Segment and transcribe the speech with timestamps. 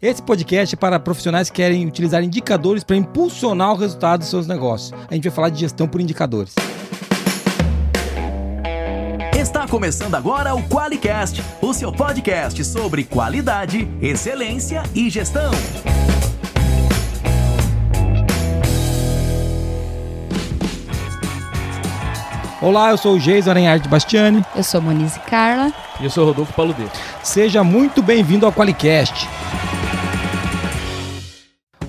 [0.00, 4.46] Esse podcast é para profissionais que querem utilizar indicadores para impulsionar o resultado dos seus
[4.46, 4.92] negócios.
[5.10, 6.54] A gente vai falar de gestão por indicadores.
[9.34, 15.50] Está começando agora o QualiCast, o seu podcast sobre qualidade, excelência e gestão.
[22.60, 24.44] Olá, eu sou o Geis Aranharte Bastiani.
[24.54, 25.72] Eu sou Monize Carla.
[25.98, 26.92] E eu sou Rodolfo Paludeiro.
[27.22, 29.26] Seja muito bem-vindo ao QualiCast.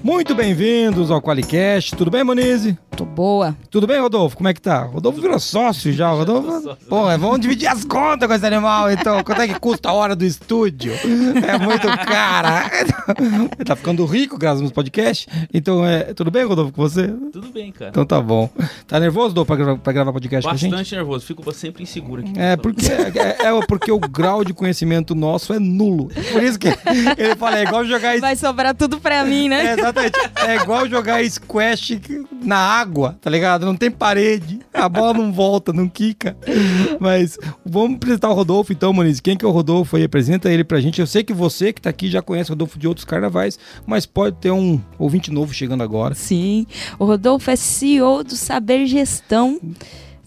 [0.07, 1.93] Muito bem-vindos ao QualiCast.
[1.97, 2.77] Tudo bem, Monize?
[2.95, 3.53] Tô boa.
[3.69, 4.37] Tudo bem, Rodolfo?
[4.37, 4.83] Como é que tá?
[4.83, 6.09] Rodolfo virou sócio já.
[6.09, 6.77] Rodolfo.
[6.87, 9.21] Pô, é, vamos dividir as contas com esse animal, então.
[9.21, 10.93] Quanto é que custa a hora do estúdio?
[10.93, 12.71] É muito cara.
[13.19, 15.27] Ele tá ficando rico graças aos podcasts.
[15.53, 17.09] Então, é, tudo bem, Rodolfo, com você?
[17.33, 17.91] Tudo bem, cara.
[17.91, 18.49] Então tá bom.
[18.87, 20.95] Tá nervoso, Rodolfo, pra, gra pra gravar podcast Bastante com a gente?
[20.95, 21.25] nervoso.
[21.25, 22.31] Fico sempre inseguro aqui.
[22.39, 26.09] É porque, é, é porque o grau de conhecimento nosso é nulo.
[26.31, 26.69] Por isso que
[27.17, 28.17] ele fala, é igual jogar...
[28.19, 29.67] Vai sobrar tudo pra mim, né?
[29.67, 29.96] É, exatamente.
[30.45, 31.99] É igual jogar squash
[32.43, 33.65] na água, tá ligado?
[33.65, 36.37] Não tem parede, a bola não volta, não quica.
[36.99, 39.19] Mas vamos apresentar o Rodolfo então, Moniz.
[39.19, 40.03] Quem que é o Rodolfo aí?
[40.03, 41.01] Apresenta ele pra gente.
[41.01, 44.05] Eu sei que você que tá aqui já conhece o Rodolfo de outros carnavais, mas
[44.05, 46.15] pode ter um ouvinte novo chegando agora.
[46.15, 46.65] Sim.
[46.97, 49.59] O Rodolfo é CEO do Saber Gestão.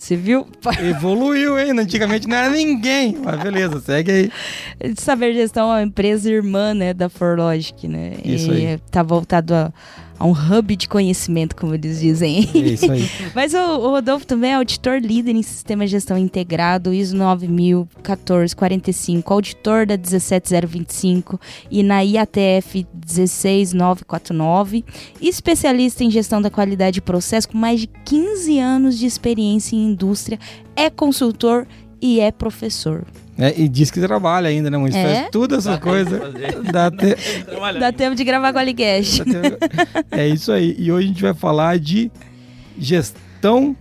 [0.01, 0.47] Você viu?
[0.81, 1.79] Evoluiu, hein?
[1.79, 3.19] Antigamente não era ninguém.
[3.23, 4.95] Mas beleza, segue aí.
[4.97, 8.15] Saber Gestão é uma empresa irmã, né, da Forlogic, né?
[8.25, 8.79] Isso e aí.
[8.91, 9.71] tá voltado a,
[10.21, 12.47] a um hub de conhecimento, como eles dizem.
[12.55, 13.09] É isso aí.
[13.35, 19.33] Mas o, o Rodolfo também é auditor líder em sistema de gestão integrado, ISO 9014-45,
[19.33, 24.85] auditor da 17025 e na IATF 16949,
[25.23, 29.93] especialista em gestão da qualidade de processo com mais de 15 anos de experiência em
[29.93, 30.39] indústria,
[30.77, 31.80] é consultor e
[32.21, 33.05] é professor.
[33.39, 34.77] É, e diz que trabalha ainda, né?
[34.77, 35.03] Mas É?
[35.03, 36.21] faz todas essas Dá coisas.
[36.21, 36.73] tempo de fazer.
[36.73, 37.79] Dá te-.
[37.79, 39.23] Dá tempo de gravar Qualicast.
[40.11, 40.75] É isso aí.
[40.79, 42.11] E hoje a gente vai falar de
[42.79, 43.75] gestão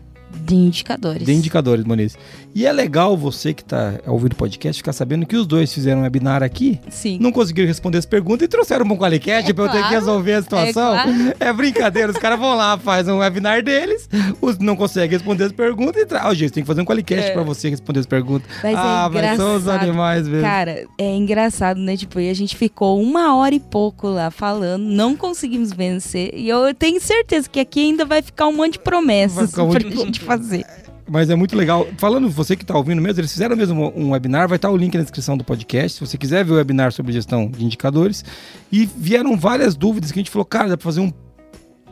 [0.46, 1.26] De indicadores.
[1.26, 2.18] de indicadores, Moniz.
[2.56, 6.00] E é legal você que está ouvindo o podcast ficar sabendo que os dois fizeram
[6.00, 7.18] um webinar aqui, Sim.
[7.22, 9.96] não conseguiram responder as perguntas e trouxeram um Qualicast É para eu ter que claro.
[9.96, 10.96] resolver a situação.
[10.96, 14.10] É É, brincadeira, os caras vão lá, fazem um webinar deles,
[14.42, 16.26] os não conseguem responder as perguntas e traz.
[16.26, 17.34] Ó, gente, tem que fazer um Qualicast É.
[17.34, 18.50] para você responder as perguntas.
[18.64, 20.42] Mas é ah, mas são os animais mesmo.
[20.44, 21.96] Cara, é engraçado, né?
[21.96, 26.32] Tipo, e a gente ficou uma hora e pouco lá falando, não conseguimos vencer.
[26.34, 29.80] E eu tenho certeza que aqui ainda vai ficar um monte de promessas um pra
[29.80, 30.66] de- gente fazer.
[31.10, 31.88] Mas é muito legal.
[31.98, 34.96] Falando você que está ouvindo mesmo, eles fizeram mesmo um webinar, vai estar o link
[34.96, 38.24] na descrição do podcast, se você quiser ver o webinar sobre gestão de indicadores.
[38.72, 41.12] E vieram várias dúvidas que a gente falou, cara, dá para fazer um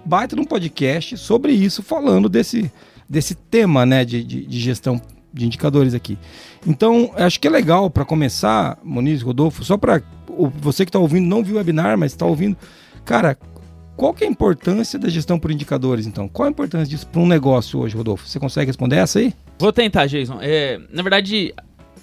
[0.06, 2.72] baita de um podcast sobre isso, falando desse,
[3.10, 5.02] desse tema, né, de, de, de gestão
[5.34, 6.18] de indicadores aqui.
[6.66, 10.02] Então, acho que é legal para começar, Moniz, Rodolfo, só para
[10.60, 12.56] você que está ouvindo, não viu o webinar, mas está ouvindo,
[13.04, 13.38] cara,
[13.98, 16.28] qual que é a importância da gestão por indicadores, então?
[16.30, 18.28] Qual a importância disso para um negócio hoje, Rodolfo?
[18.28, 19.34] Você consegue responder essa aí?
[19.58, 20.38] Vou tentar, Jason.
[20.40, 21.54] É, na verdade,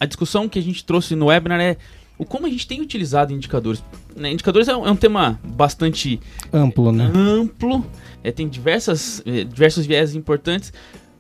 [0.01, 1.77] a discussão que a gente trouxe no webinar é
[2.19, 3.83] o como a gente tem utilizado indicadores.
[4.17, 6.21] Né, Indicadores é um, é um tema bastante
[6.53, 7.11] Amplo, né?
[7.15, 7.85] amplo,
[8.23, 10.73] é, tem diversas, é, diversos viés importantes,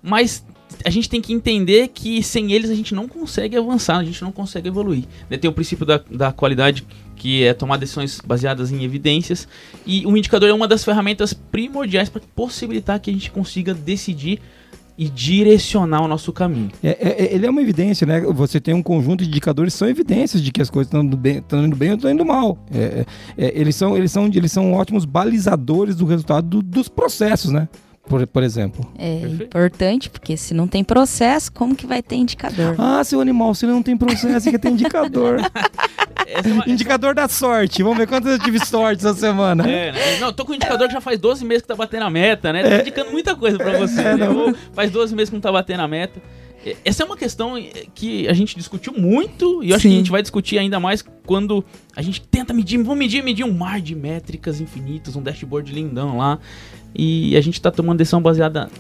[0.02, 0.44] mas
[0.84, 4.22] a gente tem que entender que sem eles a gente não consegue avançar, a gente
[4.22, 5.04] não consegue evoluir.
[5.30, 5.36] né?
[5.36, 6.84] Tem o princípio da, da qualidade,
[7.16, 9.46] que é tomar decisões baseadas em evidências,
[9.86, 14.40] e o indicador é uma das ferramentas primordiais para possibilitar que a gente consiga decidir
[14.96, 16.70] e direcionar o nosso caminho.
[16.82, 18.20] É, é- é- ele é uma evidência, né?
[18.20, 21.16] Você tem um conjunto de indicadores que são evidências de que as coisas estão indo
[21.16, 22.56] bem, estão indo bem ou estão indo mal.
[22.72, 23.04] É,
[23.36, 27.50] é- é, eles, são, eles, são, eles são ótimos balizadores do resultado do- dos processos,
[27.50, 27.68] né?
[28.06, 28.87] Por, por exemplo.
[28.98, 29.42] É Perfeito.
[29.44, 32.75] importante, porque se não tem processo, como que vai ter indicador?
[32.78, 35.41] Ah, seu animal, se ele não tem processo, que tem indicador.
[36.26, 37.82] Essa é uma- indicador da sorte.
[37.82, 39.69] Vamos ver quantas eu tive sorte essa semana.
[39.69, 40.19] É, né?
[40.20, 42.53] Não, tô com um indicador que já faz 12 meses que tá batendo a meta,
[42.53, 42.62] né?
[42.62, 44.00] Tá indicando muita coisa pra você.
[44.00, 44.26] É, né?
[44.72, 46.20] faz 12 meses que não tá batendo a meta.
[46.84, 49.97] Essa é uma questão é, que a gente discutiu muito e eu acho que a
[49.97, 51.64] gente vai discutir ainda mais quando
[51.94, 56.19] a gente tenta medir, vamos medir, medir um mar de métricas infinitas, um dashboard lindão
[56.19, 56.38] lá.
[56.96, 58.70] E a gente tá tomando decisão baseada.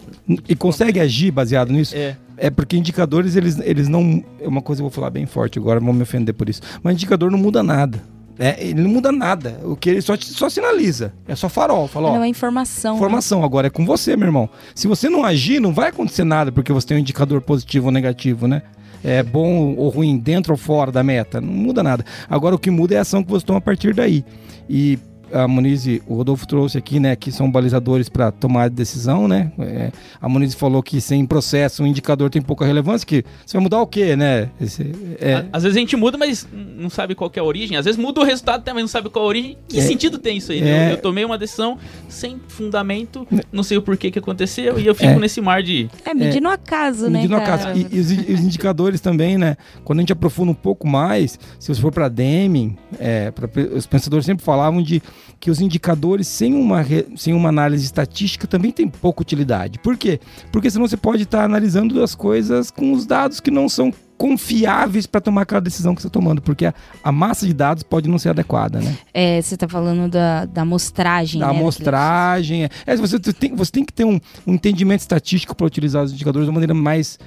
[0.48, 1.96] E consegue agir baseado nisso?
[1.96, 4.24] É, É porque indicadores, eles, eles não.
[4.40, 6.62] É uma coisa que eu vou falar bem forte agora, vão me ofender por isso.
[6.82, 8.00] Mas indicador não muda nada.
[8.38, 9.60] É, ele não muda nada.
[9.64, 11.12] O que ele só, só sinaliza.
[11.26, 11.86] É só farol.
[11.86, 12.92] Fala, ó, Não é informação.
[12.94, 12.96] né?
[12.98, 14.48] Informação agora é com você, meu irmão.
[14.74, 17.92] Se você não agir, não vai acontecer nada porque você tem um indicador positivo ou
[17.92, 18.62] negativo, né?
[19.04, 22.04] É bom ou ruim, dentro ou fora da meta, não muda nada.
[22.28, 24.24] Agora o que muda é a ação que você toma a partir daí.
[24.68, 24.98] E
[25.32, 29.52] a Muniz, o Rodolfo trouxe aqui, né, que são balizadores para tomar decisão, né?
[29.58, 29.90] É,
[30.20, 33.80] a Muniz falou que sem processo o indicador tem pouca relevância, que você vai mudar
[33.80, 34.50] o quê, né?
[34.60, 35.44] Esse, é...
[35.52, 37.76] Às vezes a gente muda, mas não sabe qual é a origem.
[37.76, 39.56] Às vezes muda o resultado também, não sabe qual a origem.
[39.68, 39.82] Que é...
[39.82, 40.60] sentido tem isso aí?
[40.60, 40.88] Né?
[40.88, 41.78] Eu, eu, tomei uma decisão
[42.08, 45.88] sem fundamento, não sei o porquê que aconteceu, e eu fico nesse mar de...
[46.04, 47.68] É, medindo é, acaso, né, medindo acaso.
[47.74, 49.56] E, e os, os, indicadores também, né?
[49.84, 53.86] Quando a gente aprofunda um pouco mais, se você for para Deming, é, pra, os
[53.86, 55.02] pensadores sempre falavam de
[55.40, 56.84] que os indicadores sem uma,
[57.16, 59.78] sem uma análise estatística também tem pouca utilidade.
[59.78, 60.20] Por quê?
[60.50, 65.06] Porque senão você pode estar analisando as coisas com os dados que não são confiáveis
[65.06, 68.08] para tomar aquela decisão que você está tomando, porque a, a, massa de dados pode
[68.08, 68.96] não ser adequada, né?
[69.12, 71.58] É, você está falando da, da amostragem, da né?
[71.58, 72.64] amostragem.
[72.64, 76.12] É, é você, tem, você tem que ter um, um entendimento estatístico para utilizar os
[76.12, 77.18] indicadores de uma maneira mais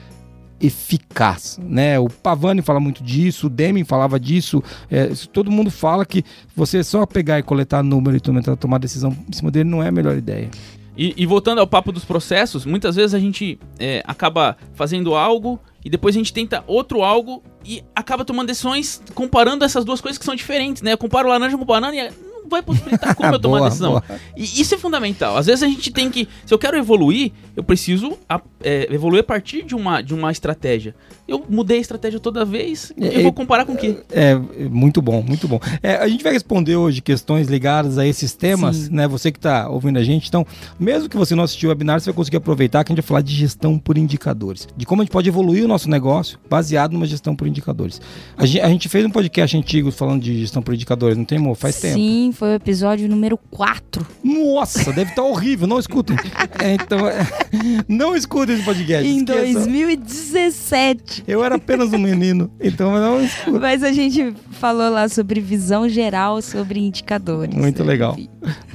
[0.60, 2.00] eficaz, né?
[2.00, 6.24] O Pavani fala muito disso, o Deming falava disso, é, todo mundo fala que
[6.56, 9.90] você só pegar e coletar número e tentar tomar decisão em cima dele não é
[9.90, 10.50] a melhor ideia.
[10.98, 15.60] E, e voltando ao papo dos processos, muitas vezes a gente é, acaba fazendo algo
[15.86, 20.18] e depois a gente tenta outro algo e acaba tomando decisões comparando essas duas coisas
[20.18, 20.94] que são diferentes, né?
[20.94, 22.12] Eu comparo laranja com banana e
[22.48, 23.92] vai possibilitar como eu tomar uma decisão.
[23.92, 24.04] Boa.
[24.36, 25.38] E isso é fundamental.
[25.38, 26.28] Às vezes a gente tem que.
[26.46, 30.32] Se eu quero evoluir, eu preciso a, é, evoluir a partir de uma, de uma
[30.32, 30.96] estratégia.
[31.28, 33.98] Eu mudei a estratégia toda vez, é, eu vou comparar com o quê?
[34.10, 35.60] É, é muito bom, muito bom.
[35.84, 38.90] É, a gente vai responder hoje questões ligadas a esses temas, Sim.
[38.94, 39.08] né?
[39.08, 40.28] Você que está ouvindo a gente.
[40.30, 40.46] Então,
[40.80, 43.08] mesmo que você não assistiu o webinar, você vai conseguir aproveitar que a gente vai
[43.08, 44.68] falar de gestão por indicadores.
[44.78, 48.00] De como a gente pode evoluir o nosso negócio baseado numa gestão por indicadores.
[48.38, 51.38] A gente, a gente fez um podcast antigo falando de gestão por indicadores, não tem,
[51.38, 51.56] amor?
[51.56, 51.96] Faz Sim, tempo.
[51.96, 54.08] Sim, foi o episódio número 4.
[54.24, 56.16] Nossa, deve estar tá horrível, não escutem.
[56.60, 57.28] É, então, é,
[57.88, 59.08] não escutem esse podcast.
[59.08, 59.54] Em esqueça.
[59.54, 61.17] 2017.
[61.28, 63.60] Eu era apenas um menino, então não.
[63.60, 67.56] Mas a gente falou lá sobre visão geral, sobre indicadores.
[67.56, 68.18] Muito legal.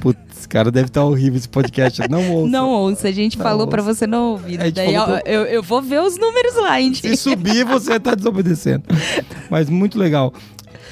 [0.01, 2.01] Putz, cara, deve estar tá horrível esse podcast.
[2.09, 2.51] Não ouça.
[2.51, 4.57] Não ouça, a gente não falou para você não ouvir.
[4.71, 7.01] Daí eu, eu, eu, vou ver os números lá, gente.
[7.01, 8.83] Se subir, você tá desobedecendo.
[9.49, 10.33] Mas muito legal.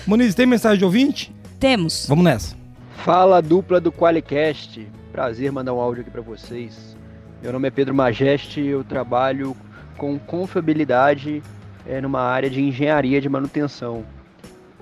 [0.05, 1.33] Moniz, tem mensagem de ouvinte?
[1.59, 2.05] Temos.
[2.07, 2.55] Vamos nessa.
[3.03, 6.95] Fala dupla do Qualicast, prazer mandar um áudio aqui para vocês.
[7.41, 9.55] Meu nome é Pedro Majeste, eu trabalho
[10.01, 11.43] com confiabilidade
[11.87, 14.03] é, numa área de engenharia de manutenção.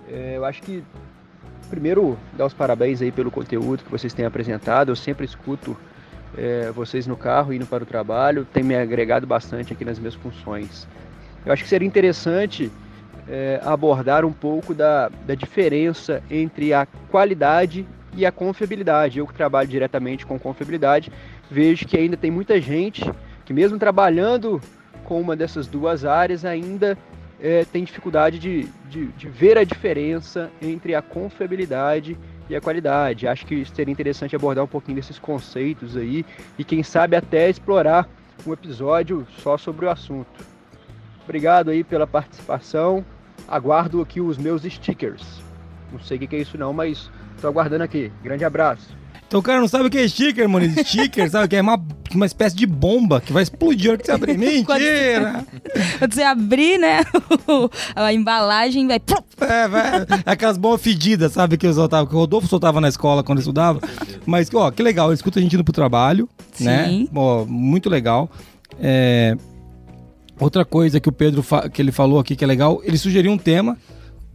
[0.07, 0.81] É, eu acho que
[1.69, 4.92] primeiro dar os parabéns aí pelo conteúdo que vocês têm apresentado.
[4.92, 5.75] Eu sempre escuto
[6.38, 10.16] é, vocês no carro indo para o trabalho, tem me agregado bastante aqui nas minhas
[10.16, 10.88] funções.
[11.45, 12.71] Eu acho que seria interessante
[13.27, 17.86] é, abordar um pouco da, da diferença entre a qualidade
[18.16, 19.19] e a confiabilidade.
[19.19, 21.12] Eu que trabalho diretamente com confiabilidade,
[21.51, 23.04] vejo que ainda tem muita gente
[23.44, 24.62] que mesmo trabalhando
[25.09, 26.97] com uma dessas duas áreas ainda
[27.41, 32.17] é, tem dificuldade de, de, de, ver a diferença entre a confiabilidade
[32.47, 33.27] e a qualidade.
[33.27, 36.23] Acho que seria interessante abordar um pouquinho desses conceitos aí
[36.57, 38.07] e quem sabe até explorar
[38.45, 40.45] um episódio só sobre o assunto.
[41.23, 43.03] Obrigado aí pela participação.
[43.47, 45.41] Aguardo aqui os meus stickers.
[45.91, 47.09] Não sei o que é isso não, mas
[47.41, 48.11] Tô aguardando aqui.
[48.21, 48.95] Grande abraço.
[49.29, 50.67] Então o cara não sabe o que é sticker, mano.
[50.83, 51.79] Sticker, sabe o que é uma,
[52.15, 54.35] uma espécie de bomba que vai explodir a hora que você abrir.
[54.39, 55.45] Mentira!
[55.99, 57.01] Quando você abrir, né?
[57.95, 58.99] a embalagem vai.
[59.41, 59.83] É, vai.
[60.25, 61.57] Aquelas bombas fedidas, sabe?
[61.57, 63.79] Que eu soltava, que o Rodolfo soltava na escola quando eu estudava.
[64.25, 65.09] Mas, ó, que legal.
[65.09, 66.27] Ele escuta a gente indo pro trabalho,
[66.59, 66.87] né?
[66.87, 67.03] Sim.
[67.03, 67.07] né?
[67.13, 68.31] Ó, muito legal.
[68.81, 69.37] É...
[70.39, 73.37] Outra coisa que o Pedro que ele falou aqui que é legal, ele sugeriu um
[73.37, 73.77] tema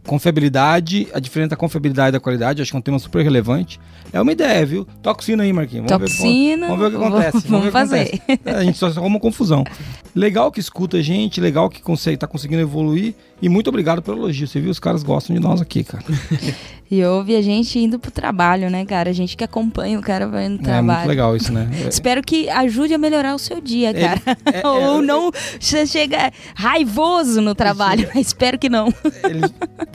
[0.05, 3.79] Confiabilidade, a diferença da confiabilidade e da qualidade, acho que é um tema super relevante.
[4.13, 4.85] É uma ideia, viu?
[5.01, 5.87] Toxina aí, Marquinhos.
[5.89, 6.67] Vamos Toxina.
[6.67, 7.47] Ver, vamos, ver o que acontece.
[7.47, 8.21] Vamos, vamos fazer.
[8.23, 8.57] Acontece.
[8.57, 9.63] A gente só arruma confusão.
[10.15, 13.13] Legal que escuta a gente, legal que consegue, tá conseguindo evoluir.
[13.41, 14.47] E muito obrigado pelo elogio.
[14.47, 14.71] Você viu?
[14.71, 16.05] Os caras gostam de nós aqui, cara.
[16.89, 19.09] e ouve a gente indo pro trabalho, né, cara?
[19.09, 20.91] A gente que acompanha o cara vai no trabalho.
[20.91, 21.69] É muito legal isso, né?
[21.83, 21.89] É.
[21.89, 24.21] Espero que ajude a melhorar o seu dia, cara.
[24.45, 28.09] É, é, Ou é, não você chega raivoso no trabalho.
[28.15, 28.93] Espero que não.
[29.21, 29.41] Ele,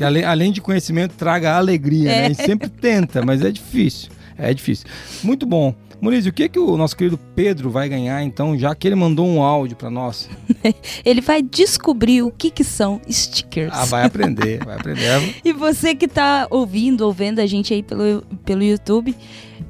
[0.04, 2.24] além, além, de conhecimento, traga alegria, né?
[2.26, 4.10] A gente sempre tenta, mas é difícil.
[4.40, 4.86] É difícil.
[5.22, 5.74] Muito bom.
[6.00, 9.26] Muniz, o que que o nosso querido Pedro vai ganhar então, já que ele mandou
[9.26, 10.30] um áudio para nós?
[11.04, 13.70] ele vai descobrir o que que são stickers.
[13.70, 15.36] Ah, vai aprender, vai aprender.
[15.44, 19.14] e você que tá ouvindo ou vendo a gente aí pelo, pelo YouTube,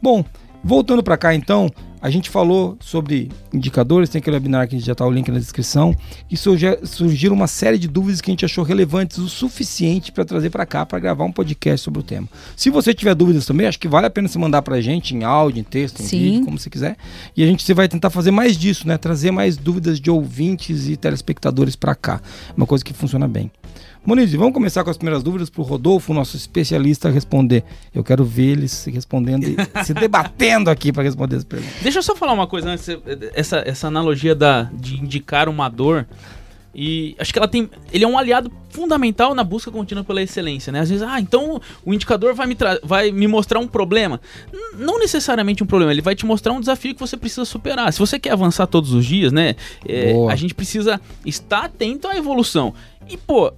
[0.01, 0.23] Bom,
[0.63, 1.69] voltando para cá então,
[2.01, 5.95] a gente falou sobre indicadores, tem aquele webinar que já tá o link na descrição,
[6.29, 10.49] e surgiram uma série de dúvidas que a gente achou relevantes o suficiente para trazer
[10.49, 12.27] para cá para gravar um podcast sobre o tema.
[12.55, 15.23] Se você tiver dúvidas também, acho que vale a pena você mandar pra gente em
[15.23, 16.19] áudio, em texto, em Sim.
[16.19, 16.97] vídeo, como você quiser.
[17.35, 18.97] E a gente vai tentar fazer mais disso, né?
[18.97, 22.21] Trazer mais dúvidas de ouvintes e telespectadores para cá.
[22.55, 23.51] Uma coisa que funciona bem.
[24.07, 27.65] Moniz, vamos começar com as primeiras dúvidas para o Rodolfo, nosso especialista, responder.
[27.93, 31.75] Eu quero ver eles se respondendo e se debatendo aqui para responder as perguntas.
[31.81, 32.87] Deixa eu só falar uma coisa antes.
[33.33, 36.07] Essa, essa analogia da, de indicar uma dor.
[36.73, 37.69] E acho que ela tem.
[37.91, 40.79] Ele é um aliado fundamental na busca contínua pela excelência, né?
[40.79, 44.21] Às vezes, ah, então o indicador vai me, vai me mostrar um problema.
[44.53, 47.91] N- não necessariamente um problema, ele vai te mostrar um desafio que você precisa superar.
[47.91, 49.55] Se você quer avançar todos os dias, né?
[49.85, 52.73] é, a gente precisa estar atento à evolução.
[53.09, 53.51] E, pô,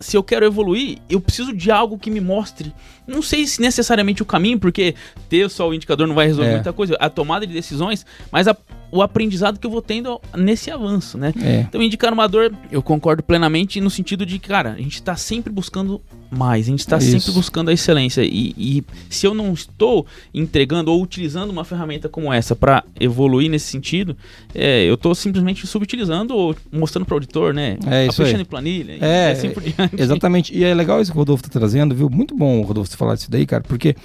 [0.00, 2.72] se eu quero evoluir, eu preciso de algo que me mostre.
[3.06, 4.94] Não sei se necessariamente o caminho, porque
[5.28, 6.54] ter só o indicador não vai resolver É.
[6.54, 6.96] muita coisa.
[6.98, 8.56] A tomada de decisões, mas a-
[8.90, 11.32] o aprendizado que eu vou tendo nesse avanço, né?
[11.40, 11.60] É.
[11.60, 15.16] Então, indicar uma dor, eu concordo plenamente no sentido de que, cara, a gente tá
[15.16, 17.10] sempre buscando mais, a gente tá Isso.
[17.10, 18.22] sempre buscando a excelência.
[18.22, 23.50] E, e se eu não estou entregando ou utilizando uma ferramenta como essa para evoluir
[23.50, 24.16] nesse sentido,
[24.54, 27.78] é, eu tô simplesmente subutilizando ou mostrando para o auditor, né?
[27.86, 28.34] É isso aí.
[28.34, 30.00] em planilha, e É, assim por diante.
[30.00, 30.56] Exatamente.
[30.56, 32.08] E é legal isso que o Rodolfo tá trazendo, viu?
[32.08, 33.96] Muito bom, Rodolfo, você falar disso daí, cara, porque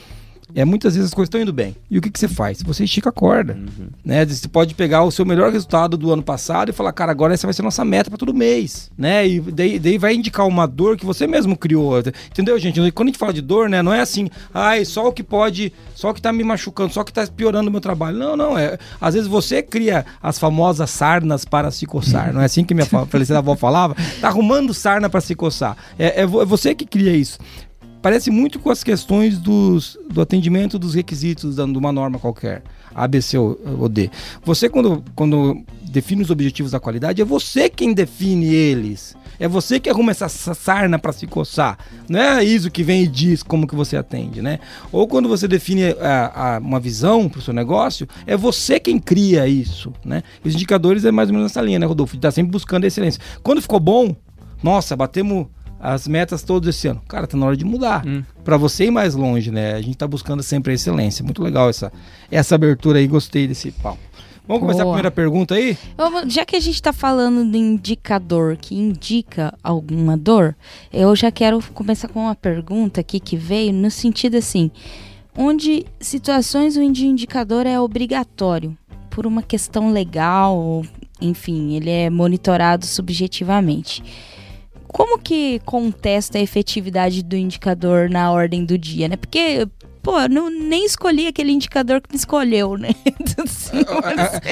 [0.55, 1.75] é, muitas vezes as coisas estão indo bem.
[1.91, 2.61] E o que, que você faz?
[2.63, 3.53] Você estica a corda.
[3.53, 3.87] Uhum.
[4.03, 4.25] Né?
[4.25, 7.45] Você pode pegar o seu melhor resultado do ano passado e falar, cara, agora essa
[7.45, 9.27] vai ser a nossa meta para todo mês, né?
[9.27, 12.79] E daí, daí vai indicar uma dor que você mesmo criou, entendeu, gente?
[12.93, 15.73] Quando a gente fala de dor, né, não é assim, ai, só o que pode,
[15.93, 18.17] só o que tá me machucando, só o que tá piorando o meu trabalho.
[18.17, 22.45] Não, não, é, às vezes você cria as famosas sarnas para se coçar, não é
[22.45, 23.95] assim que minha fa- falecida avó falava?
[24.21, 25.75] Tá arrumando sarna para se coçar.
[25.99, 27.37] É, é é você que cria isso
[28.05, 32.61] parece muito com as questões dos, do atendimento dos requisitos da- de uma norma qualquer,
[32.93, 34.11] A, B, C ou ou D.
[34.43, 39.15] Você, quando, quando define os objetivos da qualidade, é você quem define eles.
[39.39, 41.79] É você que arruma essa sa- sarna para se coçar.
[42.07, 44.59] Não é a ISO que vem e diz como que você atende, né?
[44.91, 48.99] Ou quando você define a- a- uma visão para o seu negócio, é você quem
[48.99, 50.21] cria isso, né?
[50.43, 52.15] Os indicadores é mais ou menos nessa linha, né, Rodolfo?
[52.15, 53.19] Está sempre buscando a excelência.
[53.41, 54.15] Quando ficou bom,
[54.61, 55.47] nossa, batemos
[55.79, 57.01] as metas todas esse ano.
[57.07, 58.05] Cara, tá na hora de mudar.
[58.05, 58.23] Hum.
[58.43, 59.73] Pra você ir mais longe, né?
[59.73, 61.23] A gente tá buscando sempre a excelência.
[61.23, 61.91] Muito legal essa,
[62.31, 63.99] essa abertura aí, gostei desse papo.
[64.47, 64.93] Vamos começar a Boa.
[64.93, 65.75] primeira pergunta aí?
[66.27, 70.55] Já que a gente está falando de indicador que indica alguma dor,
[70.93, 74.69] eu já quero começar com uma pergunta aqui que veio no sentido assim:
[75.35, 78.77] onde situações onde o indicador é obrigatório
[79.09, 80.85] por uma questão legal, ou,
[81.19, 84.03] enfim, ele é monitorado subjetivamente.
[84.95, 89.17] Como que contesta a efetividade do indicador na ordem do dia, né?
[89.17, 89.67] Porque,
[90.01, 92.95] pô, eu não, nem escolhi aquele indicador que me escolheu, né?
[93.05, 93.83] Então, assim,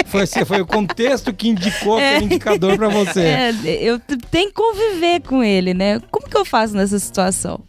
[0.07, 2.15] foi, assim, foi o contexto que indicou É.
[2.15, 3.21] aquele indicador pra você.
[3.21, 3.97] É, eu
[4.29, 6.01] tenho que conviver com ele, né?
[6.11, 7.61] Como que eu faço nessa situação?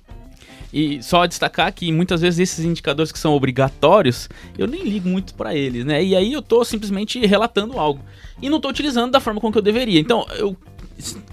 [0.72, 4.28] E só destacar que muitas vezes esses indicadores que são obrigatórios,
[4.58, 6.02] eu nem ligo muito pra eles, né?
[6.02, 8.00] E aí eu tô simplesmente relatando algo.
[8.42, 10.00] E não tô utilizando da forma como que eu deveria.
[10.00, 10.56] Então, eu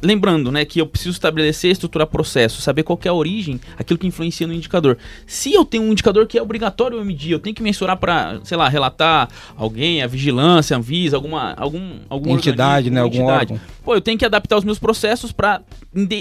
[0.02, 4.08] lembrando, né, que eu preciso estabelecer, estruturar processo, saber qual é a origem, aquilo que
[4.08, 4.98] influencia no indicador.
[5.28, 8.40] Se eu tenho um indicador que é obrigatório eu medir, eu tenho que mensurar para,
[8.44, 13.60] sei lá, relatar alguém, a vigilância, a Anvisa, alguma algum alguma entidade, né, algum órgão.
[13.84, 15.62] Pô, eu tenho que adaptar os meus processos para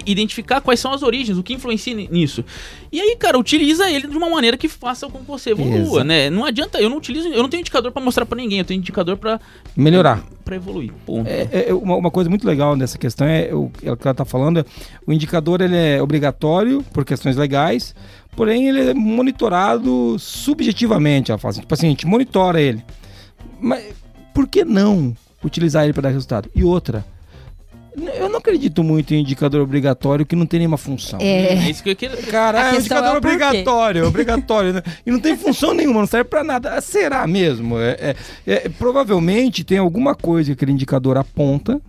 [0.06, 2.44] identificar quais são as origens, o que influencia nisso.
[2.90, 6.04] E aí, cara, utiliza ele de uma maneira que faça com que você evolua, Exato.
[6.04, 6.30] né?
[6.30, 8.78] Não adianta, eu não utilizo, eu não tenho indicador para mostrar para ninguém, eu tenho
[8.78, 9.40] indicador para
[9.76, 10.92] melhorar, para evoluir.
[11.26, 14.12] É, é, uma, uma, coisa muito legal nessa questão é o, é o que ela
[14.12, 14.64] está falando.
[15.06, 17.94] O indicador ele é obrigatório por questões legais,
[18.36, 21.30] porém ele é monitorado subjetivamente.
[21.30, 22.84] Ela fala assim, tipo assim, a gente monitora ele.
[23.60, 23.84] Mas
[24.34, 26.50] por que não utilizar ele para dar resultado?
[26.54, 27.04] E outra,
[28.08, 31.18] eu não acredito muito em indicador obrigatório que não tem nenhuma função.
[31.20, 32.16] É, é isso que eu queria.
[32.16, 34.72] Caralho, é indicador é obrigatório, obrigatório.
[34.74, 34.82] Né?
[35.04, 36.80] E não tem função nenhuma, não serve para nada.
[36.80, 37.78] Será mesmo?
[37.78, 38.16] É, é,
[38.46, 41.80] é, provavelmente tem alguma coisa que aquele indicador aponta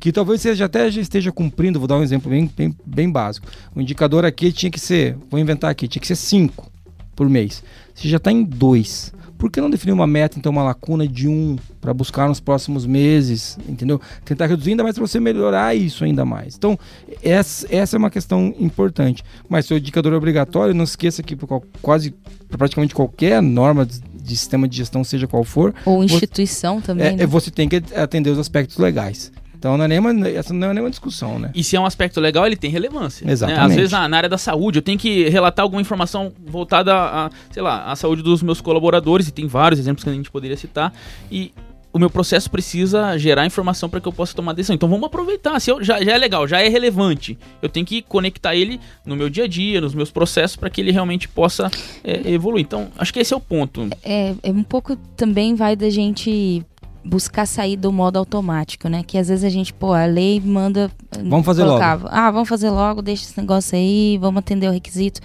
[0.00, 1.78] que talvez você já até já esteja cumprindo.
[1.78, 3.46] Vou dar um exemplo bem, bem, bem básico.
[3.74, 6.70] O indicador aqui tinha que ser, vou inventar aqui, tinha que ser 5
[7.16, 7.62] por mês.
[7.94, 11.28] Você já está em 2 por que não definir uma meta, então, uma lacuna de
[11.28, 14.00] um para buscar nos próximos meses, entendeu?
[14.24, 16.56] Tentar reduzir ainda mais para você melhorar isso ainda mais.
[16.56, 16.78] Então,
[17.22, 19.22] essa, essa é uma questão importante.
[19.48, 22.14] Mas se o indicador é obrigatório, não esqueça que por quase
[22.48, 25.74] pra praticamente qualquer norma de, de sistema de gestão, seja qual for.
[25.84, 27.06] Ou instituição você, também.
[27.06, 27.26] É, né?
[27.26, 29.32] Você tem que atender os aspectos legais.
[29.64, 31.50] Então não é nenhuma, essa não é nenhuma discussão, né?
[31.54, 33.24] E se é um aspecto legal, ele tem relevância.
[33.24, 33.32] Né?
[33.32, 33.60] Exatamente.
[33.60, 33.66] Né?
[33.66, 37.30] Às vezes na, na, área da saúde, eu tenho que relatar alguma informação voltada a,
[37.50, 40.54] sei lá, à saúde dos meus colaboradores, e tem vários exemplos que a gente poderia
[40.58, 40.92] citar,
[41.32, 41.50] e
[41.94, 44.74] o meu processo precisa gerar informação para que eu possa tomar decisão.
[44.74, 45.58] Então vamos aproveitar.
[45.60, 47.38] Se eu, já, já é legal, já é relevante.
[47.62, 50.80] Eu tenho que conectar ele no meu dia a dia, nos meus processos, para que
[50.80, 51.70] ele realmente possa
[52.02, 52.66] é, evoluir.
[52.66, 53.88] Então, acho que esse é o ponto.
[54.02, 56.62] É, é um pouco também vai da gente
[57.04, 59.02] buscar sair do modo automático, né?
[59.02, 60.90] Que às vezes a gente, pô, a lei manda.
[61.22, 62.08] Vamos fazer logo.
[62.10, 65.20] Ah, vamos fazer logo, deixa esse negócio aí, vamos atender o requisito.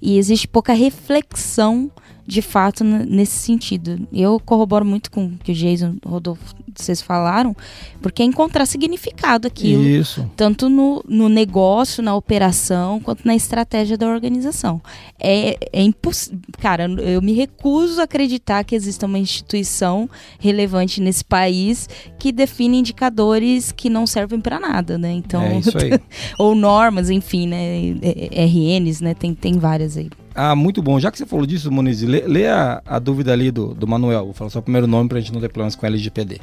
[0.00, 1.90] E existe pouca reflexão
[2.26, 4.06] de fato nesse sentido.
[4.12, 7.56] Eu corroboro muito com o que o Jason Rodolfo vocês falaram,
[8.00, 9.82] porque é encontrar significado aquilo.
[9.82, 10.30] Isso.
[10.36, 14.80] Tanto no, no negócio, na operação, quanto na estratégia da organização.
[15.18, 16.38] É, é impossível.
[16.58, 21.88] Cara, eu me recuso a acreditar que exista uma instituição relevante nesse país
[22.18, 25.12] que define indicadores que não servem para nada, né?
[25.12, 25.98] Então, é isso aí.
[26.38, 27.94] ou normas, enfim, né?
[28.32, 29.14] RNs, né?
[29.14, 30.10] Tem, tem várias aí.
[30.34, 30.98] Ah, muito bom.
[30.98, 34.24] Já que você falou disso, Moniz, lê, lê a, a, dúvida ali do, do Manuel.
[34.24, 36.40] Vou falar só o primeiro nome para a gente não ter problemas com LGPD.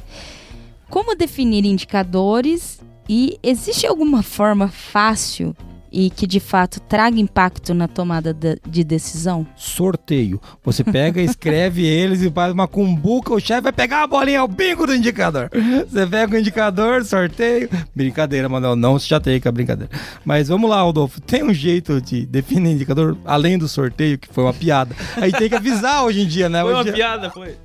[0.92, 5.56] Como definir indicadores e existe alguma forma fácil
[5.90, 8.36] e que de fato traga impacto na tomada
[8.68, 9.46] de decisão?
[9.56, 10.38] Sorteio.
[10.62, 14.42] Você pega, escreve eles e faz uma cumbuca, o chefe vai pegar a bolinha, é
[14.42, 15.50] o bingo do indicador.
[15.88, 17.70] Você pega o indicador, sorteio.
[17.96, 19.90] Brincadeira, Manuel, não se chateie com a brincadeira.
[20.26, 24.44] Mas vamos lá, Rodolfo, tem um jeito de definir indicador além do sorteio, que foi
[24.44, 24.94] uma piada.
[25.16, 26.60] Aí tem que avisar hoje em dia, né?
[26.60, 26.92] Foi uma dia...
[26.92, 27.56] piada, foi.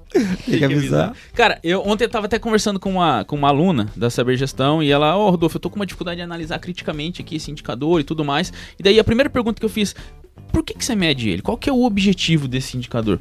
[0.46, 1.16] Tem que avisar.
[1.34, 4.82] Cara, eu ontem eu tava até conversando com uma, com uma aluna da Saber Gestão
[4.82, 7.52] e ela, ó, oh, Rodolfo, eu tô com uma dificuldade de analisar criticamente aqui esse
[7.52, 8.52] indicador e tudo mais.
[8.80, 9.96] E daí a primeira pergunta que eu fiz,
[10.52, 11.42] por que, que você mede ele?
[11.42, 13.20] Qual que é o objetivo desse indicador?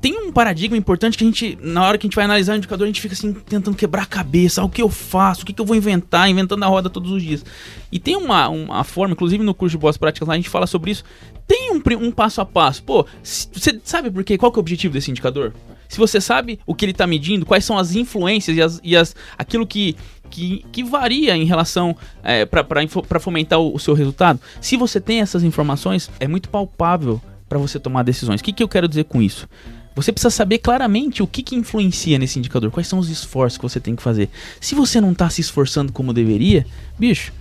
[0.00, 2.56] Tem um paradigma importante que a gente, na hora que a gente vai analisar o
[2.56, 5.46] indicador, a gente fica assim, tentando quebrar a cabeça, ah, o que eu faço, o
[5.46, 7.44] que, que eu vou inventar, inventando a roda todos os dias.
[7.90, 10.66] E tem uma, uma forma, inclusive no curso de boas práticas lá, a gente fala
[10.66, 11.04] sobre isso.
[11.46, 12.82] Tem um, um passo a passo.
[12.82, 14.36] Pô, você sabe por quê?
[14.36, 15.54] Qual que é o objetivo desse indicador?
[15.88, 18.96] Se você sabe o que ele está medindo, quais são as influências e, as, e
[18.96, 19.96] as, aquilo que,
[20.28, 25.20] que, que varia em relação é, para fomentar o, o seu resultado, se você tem
[25.20, 28.40] essas informações, é muito palpável para você tomar decisões.
[28.40, 29.48] O que, que eu quero dizer com isso?
[29.94, 33.62] Você precisa saber claramente o que, que influencia nesse indicador, quais são os esforços que
[33.62, 34.28] você tem que fazer.
[34.60, 36.64] Se você não está se esforçando como deveria,
[36.96, 37.32] bicho,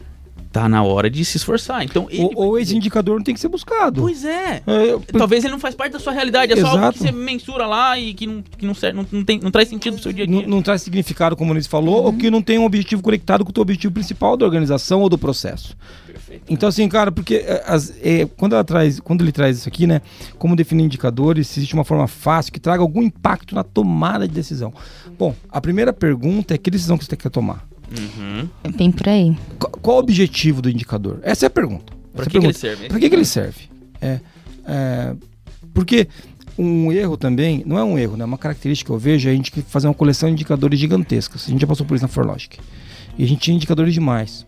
[0.52, 1.84] tá na hora de se esforçar.
[1.84, 4.02] Então, ou, ou esse indicador não tem que ser buscado.
[4.02, 4.64] Pois é.
[4.66, 5.00] é eu...
[5.00, 6.74] Talvez ele não faz parte da sua realidade, é Exato.
[6.74, 9.40] só algo que você mensura lá e que não, que não, serve, não, não, tem,
[9.40, 10.42] não traz sentido pro seu dia a dia.
[10.42, 12.06] Não, não traz significado, como o falou, uhum.
[12.06, 15.10] ou que não tem um objetivo conectado com o teu objetivo principal da organização ou
[15.10, 15.78] do processo.
[16.38, 16.54] Perfeito.
[16.54, 19.88] Então, assim, cara, porque é, as, é, quando, ela traz, quando ele traz isso aqui,
[19.88, 20.02] né,
[20.38, 24.34] como definir indicadores, se existe uma forma fácil que traga algum impacto na tomada de
[24.34, 24.74] decisão.
[25.18, 27.68] Bom, a primeira pergunta é que decisão que você quer tomar?
[27.90, 28.50] Uhum.
[28.64, 29.36] É bem por aí.
[29.58, 31.20] Qual, qual, o objetivo do indicador?
[31.24, 31.94] Essa é a pergunta.
[32.14, 32.88] Para que, que, ele serve?
[32.88, 33.70] Para que, que ele serve?
[34.02, 34.20] É,
[34.66, 35.16] é,
[35.74, 36.08] porque
[36.58, 38.26] um erro também, não é um erro, né?
[38.26, 41.46] Uma característica que eu vejo é a gente fazer uma coleção de indicadores gigantescas.
[41.48, 42.60] A gente já passou por isso na Forlogic.
[43.18, 44.46] E a gente tinha indicadores demais.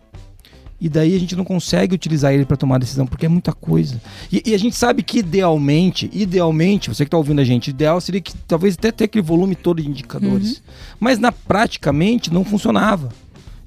[0.82, 4.02] E daí a gente não consegue utilizar ele para tomar decisão, porque é muita coisa.
[4.32, 8.00] E, e, a gente sabe que idealmente, idealmente, você que está ouvindo a gente, ideal
[8.00, 10.58] seria que talvez até ter aquele volume todo de indicadores.
[10.58, 10.64] Uhum.
[11.00, 13.10] Mas na praticamente não funcionava.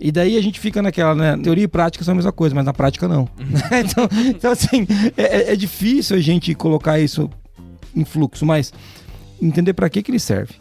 [0.00, 1.36] E daí a gente fica naquela, né?
[1.36, 3.28] Teoria e prática são a mesma coisa, mas na prática não.
[3.84, 7.30] então, então, assim, é, é- é difícil a gente colocar isso
[7.94, 8.72] em fluxo, mas
[9.40, 10.54] entender para que, que ele serve.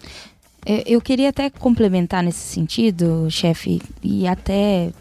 [0.65, 4.91] É, Eu queria até complementar nesse sentido, chefe, e até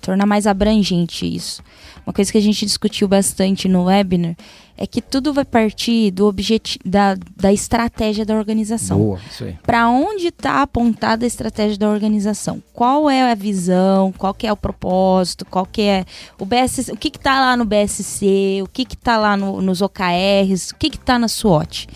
[0.00, 1.62] tornar mais abrangente isso.
[2.06, 4.34] Uma coisa que a gente discutiu bastante no webinar
[4.76, 8.96] é que tudo vai partir do objeti da, da estratégia da organização.
[8.98, 9.58] Boa, isso aí.
[9.62, 12.62] Para onde está apontada a estratégia da organização?
[12.72, 14.10] Qual é a visão?
[14.16, 15.44] Qual que é o propósito?
[15.44, 16.04] Qual que é
[16.38, 16.92] o BSC?
[16.92, 18.60] O que está lá no BSC?
[18.62, 20.70] O que está lá no- nos OKRs?
[20.72, 21.86] O que está na SWOT?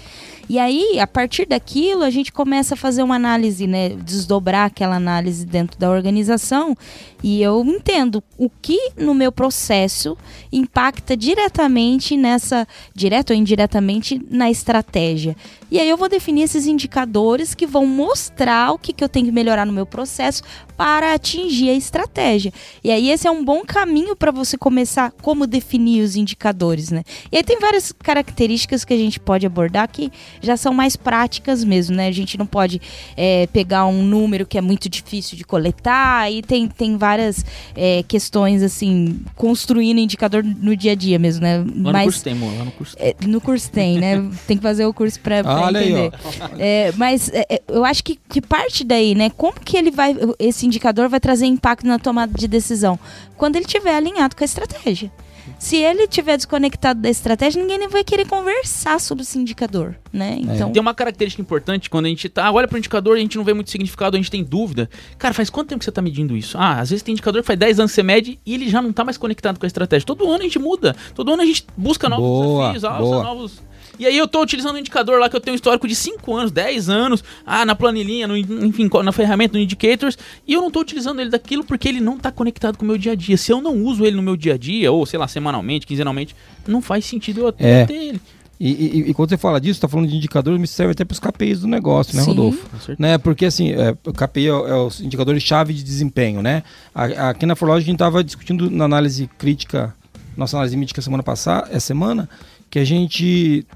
[0.49, 3.91] E aí, a partir daquilo, a gente começa a fazer uma análise, né?
[3.91, 6.77] Desdobrar aquela análise dentro da organização.
[7.23, 10.17] E eu entendo o que no meu processo
[10.53, 15.35] impacta diretamente nessa, direto ou indiretamente, na estratégia.
[15.71, 19.27] E aí eu vou definir esses indicadores que vão mostrar o que, que eu tenho
[19.27, 20.43] que melhorar no meu processo
[20.77, 22.53] para atingir a estratégia.
[22.83, 27.03] E aí esse é um bom caminho para você começar como definir os indicadores, né?
[27.33, 30.13] E aí tem várias características que a gente pode abordar que
[30.45, 32.09] já são mais práticas mesmo, né?
[32.09, 32.81] A gente não pode
[33.17, 38.03] é, pegar um número que é muito difícil de coletar e tem, tem várias é,
[38.07, 41.59] questões assim, construindo indicador no dia a dia mesmo, né?
[41.59, 43.07] Lá no curso tem, amor, lá no curso tem.
[43.09, 44.25] É, no curso tem, né?
[44.47, 46.13] Tem que fazer o curso pra, pra Olha aí, entender.
[46.59, 49.31] É, mas é, é, eu acho que, que parte daí, né?
[49.31, 50.15] Como que ele vai.
[50.39, 52.99] Esse indicador vai trazer impacto na tomada de decisão?
[53.37, 55.11] Quando ele estiver alinhado com a estratégia.
[55.59, 60.39] Se ele estiver desconectado da estratégia, ninguém nem vai querer conversar sobre esse indicador, né?
[60.41, 60.73] Então.
[60.73, 63.45] Tem uma característica importante quando a gente tá, olha pro indicador e a gente não
[63.45, 64.89] vê muito significado, a gente tem dúvida.
[65.19, 66.57] Cara, faz quanto tempo que você tá medindo isso?
[66.59, 68.81] Ah, às vezes tem indicador que faz 10 anos que você mede e ele já
[68.81, 70.07] não tá mais conectado com a estratégia.
[70.07, 70.95] Todo ano a gente muda.
[71.15, 73.23] Todo ano a gente busca novos Boa, desafios, alça boa.
[73.23, 73.63] novos.
[73.99, 76.35] E aí eu tô utilizando um indicador lá que eu tenho um histórico de 5
[76.37, 80.71] anos, 10 anos, ah, na planilhinha, no, enfim, na ferramenta, no indicators, e eu não
[80.71, 83.37] tô utilizando ele daquilo porque ele não tá conectado com o meu dia a dia.
[83.37, 86.35] Se eu não uso ele no meu dia a dia, ou sei lá, semanalmente, quinzenalmente,
[86.67, 87.85] não faz sentido eu É.
[87.87, 88.21] ter ele.
[88.61, 91.13] E, e- e quando você fala disso, tá falando de indicadores, me serve até para
[91.13, 92.29] os KPIs do negócio, né, Sim.
[92.31, 92.63] Rodolfo?
[92.71, 92.97] Com certeza.
[92.99, 93.19] né?
[93.19, 96.63] Porque assim, é, o KPI é, é os indicadores-chave de desempenho, né?
[96.95, 99.95] A- Aqui na Forlogic a gente estava discutindo na análise crítica,
[100.37, 102.29] nossa análise mítica semana passada, essa semana,
[102.71, 103.67] que a gente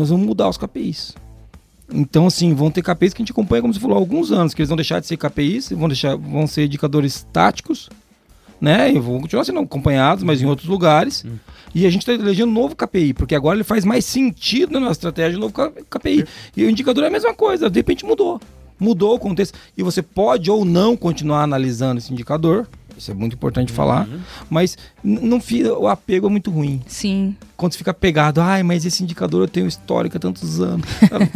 [0.00, 1.14] nós vamos mudar os KPIs.
[1.92, 4.54] Então, assim, vão ter KPIs que a gente acompanha, como você falou, há alguns anos,
[4.54, 7.88] que eles vão deixar de ser KPIs, vão, deixar, vão ser indicadores táticos,
[8.60, 8.92] né?
[8.92, 11.24] E vão continuar sendo acompanhados, mas em outros lugares.
[11.74, 14.80] E a gente está elegendo um novo KPI, porque agora ele faz mais sentido na
[14.80, 16.24] nossa estratégia, o novo KPI.
[16.56, 18.40] E o indicador é a mesma coisa, de repente mudou.
[18.78, 19.58] Mudou o contexto.
[19.76, 22.66] E você pode ou não continuar analisando esse indicador.
[23.00, 24.06] Isso é muito importante falar.
[24.50, 26.82] Mas não fica, o apego é muito ruim.
[26.86, 27.34] Sim.
[27.56, 30.86] Quando você fica pegado, ai, mas esse indicador eu tenho histórico há tantos anos.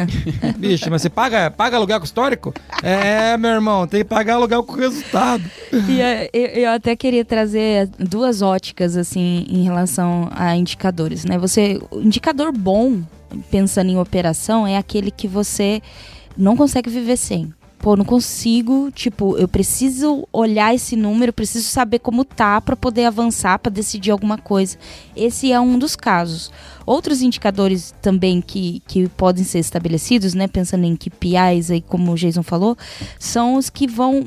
[0.59, 2.53] Bicho, mas você paga, paga aluguel com histórico?
[2.83, 5.43] É, meu irmão, tem que pagar aluguel com resultado.
[5.89, 11.39] E eh, eu, eu até queria trazer duas óticas assim em relação a indicadores, né?
[11.39, 13.03] Você, o indicador bom,
[13.51, 15.81] pensando em operação, é aquele que você
[16.37, 17.55] não consegue viver sem.
[17.85, 23.05] Pô, não consigo, tipo, eu preciso olhar esse número, preciso saber como tá para poder
[23.05, 24.79] avançar, para decidir alguma coisa.
[25.15, 26.51] Esse é um dos casos.
[26.87, 32.15] Outros indicadores também que, que podem ser estabelecidos, né, pensando em KPIs aí, como o
[32.15, 32.75] Jason falou,
[33.19, 34.25] são os que vão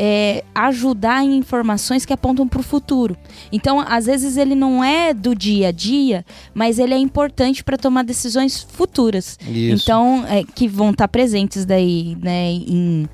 [0.00, 3.16] é, ajudar em informações que apontam para o futuro.
[3.50, 7.76] Então, às vezes ele não é do dia a dia, mas ele é importante para
[7.76, 9.36] tomar decisões futuras.
[9.42, 9.82] Isso.
[9.82, 13.08] Então, é, que vão estar presentes daí, né, em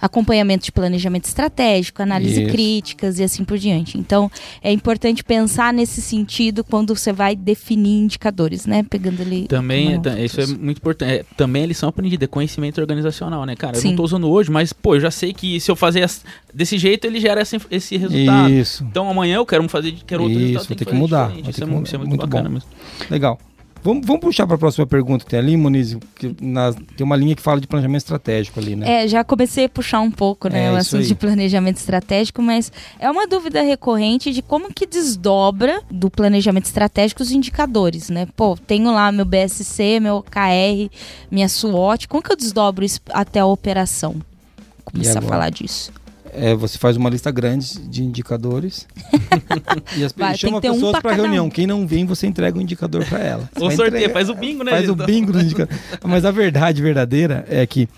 [0.00, 2.50] acompanhamento de planejamento estratégico, análise Isso.
[2.52, 3.98] críticas e assim por diante.
[3.98, 4.30] Então,
[4.62, 10.24] é importante pensar nesse sentido quando você vai definir indicadores, né, pegando ali Também, é,
[10.24, 11.10] isso é muito importante.
[11.12, 13.76] É, também a lição aprendida, é conhecimento organizacional, né, cara?
[13.76, 13.88] Eu Sim.
[13.90, 16.78] não tô usando hoje, mas, pô, eu já sei que se eu fazer as- desse
[16.78, 18.50] jeito, ele gera inf- esse resultado.
[18.50, 18.84] Isso.
[18.84, 21.30] Então amanhã eu quero fazer, quero outro Isso, resultado, vai ter tem que fazer mudar,
[21.32, 21.98] Isso ter é, que mu- isso é mudar.
[21.98, 22.54] muito, Muito bacana bom.
[22.54, 22.68] mesmo.
[23.10, 23.38] Legal.
[23.82, 27.16] Vamos, vamos puxar para a próxima pergunta que tem ali, Moniz, que na- tem uma
[27.16, 29.04] linha que fala de planejamento estratégico ali, né?
[29.04, 32.72] É, já comecei a puxar um pouco, né, É, o assunto de planejamento estratégico, mas
[32.98, 38.26] é uma dúvida recorrente de como que desdobra do planejamento estratégico os indicadores, né?
[38.36, 40.90] Pô, tenho lá meu BSC, meu OKR,
[41.30, 44.16] minha SWOT, como que eu desdobro isso até a operação?
[44.84, 45.92] Começar a falar disso.
[46.32, 48.86] É, você faz uma lista grande de indicadores
[49.96, 51.46] e as, Vai, e chama um pessoas pra para reunião.
[51.46, 51.50] um.
[51.50, 53.50] Quem não vem, você entrega o indicador para ela.
[53.54, 54.72] Você Ou entregar- faz o bingo, né?
[54.72, 55.06] Faz o Então.
[55.06, 55.76] bingo do indicador.
[56.04, 57.88] Mas a verdade verdadeira é que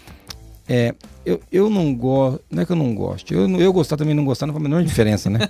[0.69, 0.95] é,
[1.27, 2.41] eu, eu não gosto.
[2.51, 3.35] Não é que eu não gosto.
[3.35, 5.41] Eu, eu gostar também não gostar não faz a menor diferença, né?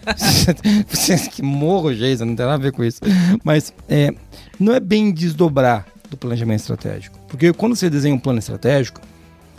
[0.89, 3.01] Vocês que morro, Geisa, não tem nada a ver com isso.
[3.45, 4.13] Mas é,
[4.59, 7.19] não é bem desdobrar do planejamento estratégico.
[7.29, 9.01] Porque quando você desenha um plano estratégico,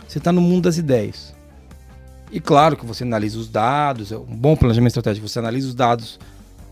[0.08, 1.31] você está no mundo das ideias.
[2.32, 5.74] E claro que você analisa os dados, é um bom planejamento estratégico, você analisa os
[5.74, 6.18] dados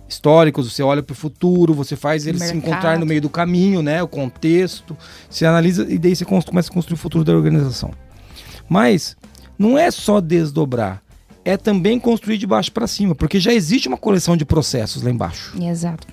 [0.08, 3.82] históricos, você olha para o futuro, você faz eles se encontrar no meio do caminho,
[3.82, 4.02] né?
[4.02, 4.96] O contexto,
[5.28, 7.92] você analisa e daí você começa a construir o futuro da organização.
[8.68, 9.16] Mas
[9.58, 11.02] não é só desdobrar,
[11.44, 15.10] é também construir de baixo para cima, porque já existe uma coleção de processos lá
[15.10, 15.54] embaixo.
[15.62, 16.08] Exato.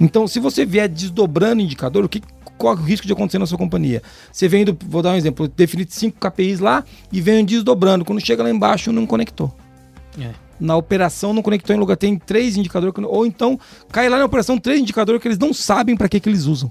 [0.00, 2.22] Então, se você vier desdobrando indicador, o que
[2.56, 4.02] corre o risco de acontecer na sua companhia?
[4.32, 8.04] Você vem do, vou dar um exemplo, definir cinco KPIs lá e vem desdobrando.
[8.04, 9.54] Quando chega lá embaixo, não conectou.
[10.18, 10.30] É.
[10.58, 13.58] Na operação não conectou em lugar, tem três indicadores, ou então
[13.90, 16.70] cai lá na operação três indicadores que eles não sabem para que, que eles usam.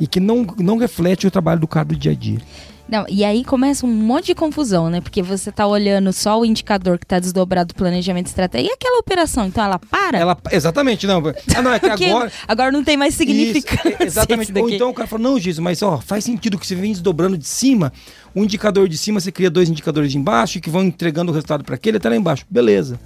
[0.00, 2.40] E que não, não reflete o trabalho do cara do dia a dia.
[2.88, 5.00] Não, e aí começa um monte de confusão, né?
[5.00, 8.98] Porque você tá olhando só o indicador que tá desdobrado do planejamento estratégico e aquela
[8.98, 10.18] operação, então ela para?
[10.18, 11.22] Ela, exatamente, não.
[11.54, 12.32] Ah, não, é que agora.
[12.46, 13.88] agora não tem mais significância.
[13.90, 14.58] Isso, é, exatamente.
[14.58, 17.36] Ou então o cara fala, não, Giz, mas ó, faz sentido que você vem desdobrando
[17.36, 17.92] de cima,
[18.34, 21.62] o indicador de cima, você cria dois indicadores de embaixo que vão entregando o resultado
[21.64, 22.46] para aquele até lá embaixo.
[22.48, 22.98] Beleza.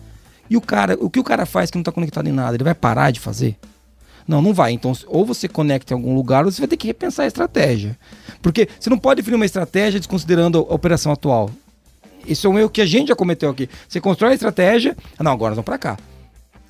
[0.49, 2.55] E o cara, o que o cara faz que não está conectado em nada?
[2.55, 3.57] Ele vai parar de fazer?
[4.33, 4.73] Não, não vai.
[4.73, 7.99] Então, ou você conecta em algum lugar, ou você vai ter que repensar a estratégia.
[8.41, 11.51] Porque você não pode definir uma estratégia desconsiderando a operação atual.
[12.27, 13.69] Isso é um erro que a gente já cometeu aqui.
[13.87, 15.99] Você constrói a estratégia, ah, não, agora nós vamos para cá.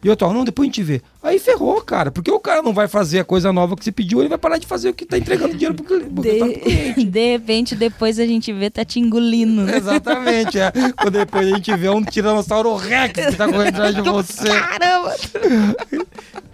[0.03, 1.01] E eu tô, não, depois a gente vê.
[1.22, 2.11] Aí ferrou, cara.
[2.11, 4.59] Porque o cara não vai fazer a coisa nova que você pediu, ele vai parar
[4.59, 6.94] de fazer o que tá entregando dinheiro pro, pro resultado pro cliente.
[6.94, 9.70] De, de repente, depois a gente vê tá te engolindo?
[9.70, 10.72] Exatamente, é.
[10.96, 14.48] Quando depois a gente vê um tiranossauro rex que tá correndo atrás de você.
[14.48, 15.14] Caramba!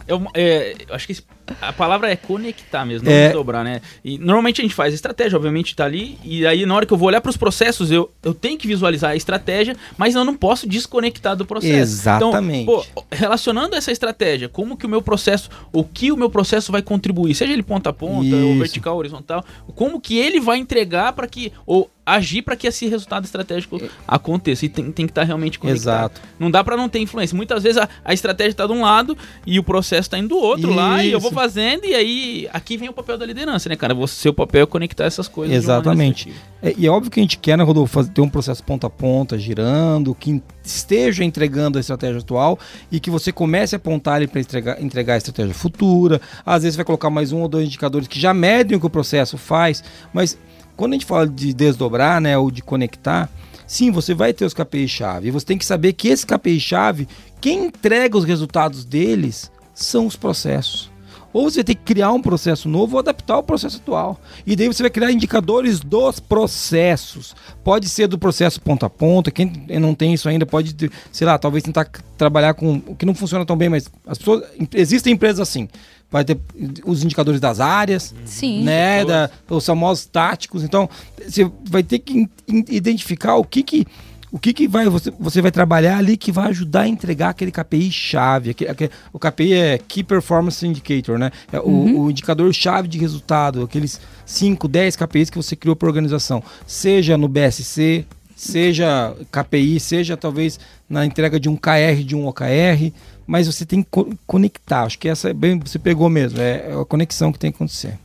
[0.09, 1.16] Eu, é, eu acho que
[1.61, 3.25] a palavra é conectar mesmo, não É.
[3.27, 3.83] desdobrar, né?
[4.05, 6.97] E normalmente a gente faz estratégia, obviamente tá ali, e aí na hora que eu
[6.97, 10.35] vou olhar para os processos, eu, eu tenho que visualizar a estratégia, mas eu não
[10.35, 11.75] posso desconectar do processo.
[11.77, 12.62] Exatamente.
[12.62, 16.73] Então, pô, relacionando essa estratégia, como que o meu processo, o que o meu processo
[16.73, 18.59] vai contribuir, seja ele ponta a ponta, ou Isso.
[18.59, 19.44] vertical, horizontal,
[19.75, 24.64] como que ele vai entregar para que, ou agir para que esse resultado estratégico aconteça.
[24.64, 26.12] E tem, tem que estar realmente conectado.
[26.12, 26.21] Exato.
[26.38, 27.37] Não dá pra não ter influência.
[27.37, 29.16] Muitas vezes a, a estratégia tá de um lado
[29.47, 31.40] e o processo tá indo do outro lá e eu vou Isso.
[31.40, 33.94] fazendo e aí aqui vem o papel da liderança, né, cara?
[33.94, 35.55] Você, seu papel é conectar essas coisas.
[35.55, 36.33] Exatamente.
[36.62, 38.87] É, e é óbvio que a gente quer, né, Rodolfo, fazer, ter um processo ponta
[38.87, 42.59] a ponta, girando, que esteja entregando a estratégia atual
[42.90, 46.21] e que você comece a apontar ele para entregar, entregar a estratégia futura.
[46.44, 48.90] Às vezes vai colocar mais um ou dois indicadores que já medem o que o
[48.90, 50.38] processo faz, mas
[50.79, 53.29] quando a gente fala de desdobrar, né, ou de conectar,
[53.67, 55.27] sim, você vai ter os KPI-chave.
[55.27, 57.09] E você tem que saber que esse KPI-chave,
[57.41, 60.88] quem entrega os resultados deles são os processos.
[61.33, 64.21] Ou você ter que criar um processo novo ou adaptar o processo atual.
[64.47, 67.35] E daí você vai criar indicadores dos processos.
[67.64, 69.33] Pode ser do processo ponta a ponta.
[69.33, 70.75] Quem não tem isso ainda pode,
[71.12, 74.45] sei lá, talvez tentar trabalhar com o que não funciona tão bem, mas as pessoas.
[74.73, 75.69] Existem empresas assim.
[76.11, 76.38] Vai ter
[76.85, 78.64] os indicadores das áreas, Sim.
[78.64, 79.05] né?
[79.05, 80.62] Da, os famosos táticos.
[80.62, 80.88] Então,
[81.27, 82.29] você vai ter que
[82.68, 83.87] identificar o que que.
[84.31, 87.51] O que, que vai, você, você vai trabalhar ali que vai ajudar a entregar aquele
[87.51, 88.51] KPI chave?
[88.51, 91.31] Aquele, aquele- o KPI é Key Performance Indicator, né?
[91.51, 95.88] É o, o indicador chave de resultado, aqueles 5, 10 KPIs que você criou para
[95.88, 96.42] a organização.
[96.66, 98.05] Seja no BSC,
[98.37, 102.92] seja KPI, seja talvez na entrega de um KR, de um OKR,
[103.29, 104.85] mas você tem que co- conectar.
[104.85, 107.99] Acho que essa é bem, você pegou mesmo, é a conexão que tem que acontecer.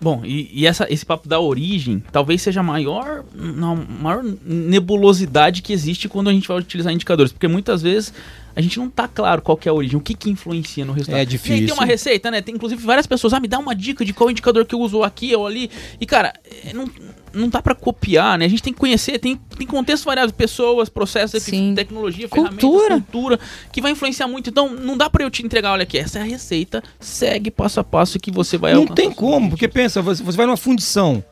[0.00, 3.24] Bom, e, e essa, esse papo da origem talvez seja a maior,
[4.02, 7.32] maior nebulosidade que existe quando a gente vai utilizar indicadores.
[7.32, 8.12] Porque muitas vezes
[8.56, 10.92] a gente não tá claro qual que é a origem, o que que influencia no
[10.92, 11.16] resultado.
[11.16, 11.66] É E aí difícil.
[11.66, 12.40] tem uma receita, né?
[12.40, 15.02] Tem inclusive várias pessoas, ah, me dá uma dica de qual indicador que eu uso
[15.02, 15.70] aqui ou ali.
[16.00, 16.32] E cara,
[16.64, 16.88] é, não,
[17.32, 18.44] não dá pra copiar, né?
[18.44, 21.74] A gente tem que conhecer, tem, tem contextos variados, pessoas, processos, Sim.
[21.74, 22.54] tecnologia, Cultura.
[22.58, 23.40] ferramentas, cultura,
[23.72, 24.50] que vai influenciar muito.
[24.50, 27.80] Então, não dá pra eu te entregar, olha aqui, essa é a receita, segue passo
[27.80, 30.56] a passo que você vai Não alcançar tem como, porque pensa, você você vai numa
[30.56, 31.22] fundição.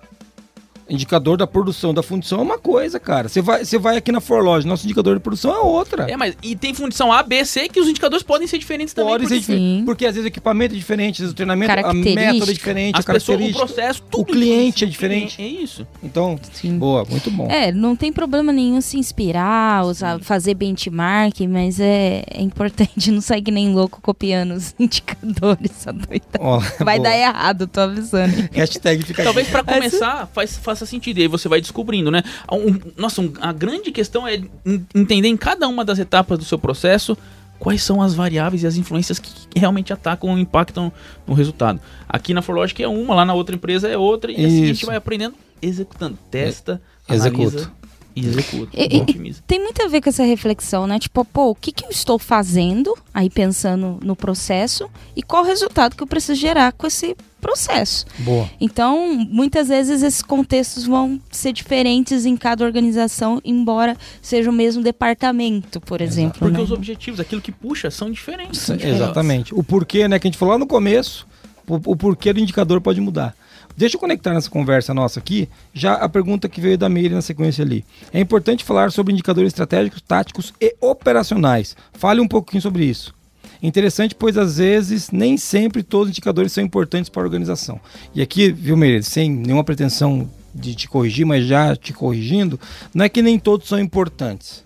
[0.92, 3.28] Indicador da produção da fundição é uma coisa, cara.
[3.28, 6.11] Você vai, você vai aqui na Forloge, nosso indicador de produção é outra.
[6.11, 9.11] É, mas e tem fundição A, B, C que os indicadores podem ser diferentes também.
[9.12, 9.78] Pode ser porque diferente.
[9.78, 9.83] Sim.
[9.87, 12.20] Porque às vezes o equipamento é diferente, às vezes o treinamento, a Característica.
[12.33, 13.66] método é diferente, As a pessoas, o característica.
[13.66, 15.33] processo, tudo cliente influencia é diferente.
[15.33, 15.59] o cliente.
[15.61, 15.87] É isso.
[16.02, 16.78] Então, Sim.
[16.78, 17.48] boa, muito bom.
[17.50, 23.20] É, não tem problema nenhum se inspirar, usar, fazer benchmark, mas é, é importante não
[23.20, 26.22] sair que nem louco copiando os indicadores, essa doida.
[26.38, 27.09] Ó, Vai boa.
[27.11, 28.48] dar errado, tô avisando.
[28.52, 31.18] Hashtag fica Talvez pra começar faz, faça sentido.
[31.18, 32.23] E aí você vai descobrindo, né?
[32.51, 36.45] Um- nossa, um- a grande questão é en- entender em cada uma das etapas do
[36.45, 37.16] seu processo
[37.59, 40.92] quais são as variáveis e as influências que realmente atacam ou impactam
[41.27, 41.81] no resultado.
[42.09, 44.77] Aqui na Forlogic é uma, lá na outra empresa é outra, e assim a gente
[44.79, 44.87] Isso.
[44.87, 46.18] vai aprendendo, executando.
[46.29, 47.42] Testa, Executa.
[47.59, 47.73] analisa
[48.16, 48.71] e executa.
[48.75, 49.35] E- e-.
[49.47, 50.99] Tem muito a ver com essa reflexão, né?
[50.99, 55.47] Tipo, pô, o que, que eu estou fazendo, aí pensando no processo, e qual o
[55.47, 58.07] resultado que eu preciso gerar com esse processo.
[58.20, 58.48] Boa.
[58.61, 64.83] Então, muitas vezes esses contextos vão ser diferentes em cada organização, embora seja o mesmo
[64.83, 66.38] departamento, por exemplo.
[66.38, 66.62] Porque né?
[66.62, 68.61] os objetivos, aquilo que puxa, são diferentes.
[68.61, 69.52] Sim, Exatamente.
[69.52, 71.26] O porquê, né, que a gente falou lá no começo,
[71.68, 73.35] o, o porquê do indicador pode mudar.
[73.76, 77.22] Deixa eu conectar nessa conversa nossa aqui, já a pergunta que veio da Meire na
[77.22, 77.85] sequência ali.
[78.12, 81.74] É importante falar sobre indicadores estratégicos, táticos e operacionais.
[81.94, 83.14] Fale um pouquinho sobre isso.
[83.62, 87.81] Interessante, pois às vezes nem sempre todos os indicadores são importantes para a organização.
[88.14, 92.59] E aqui, viu, Meire, sem nenhuma pretensão de te corrigir, mas já te corrigindo,
[92.92, 94.64] não é que nem todos são importantes.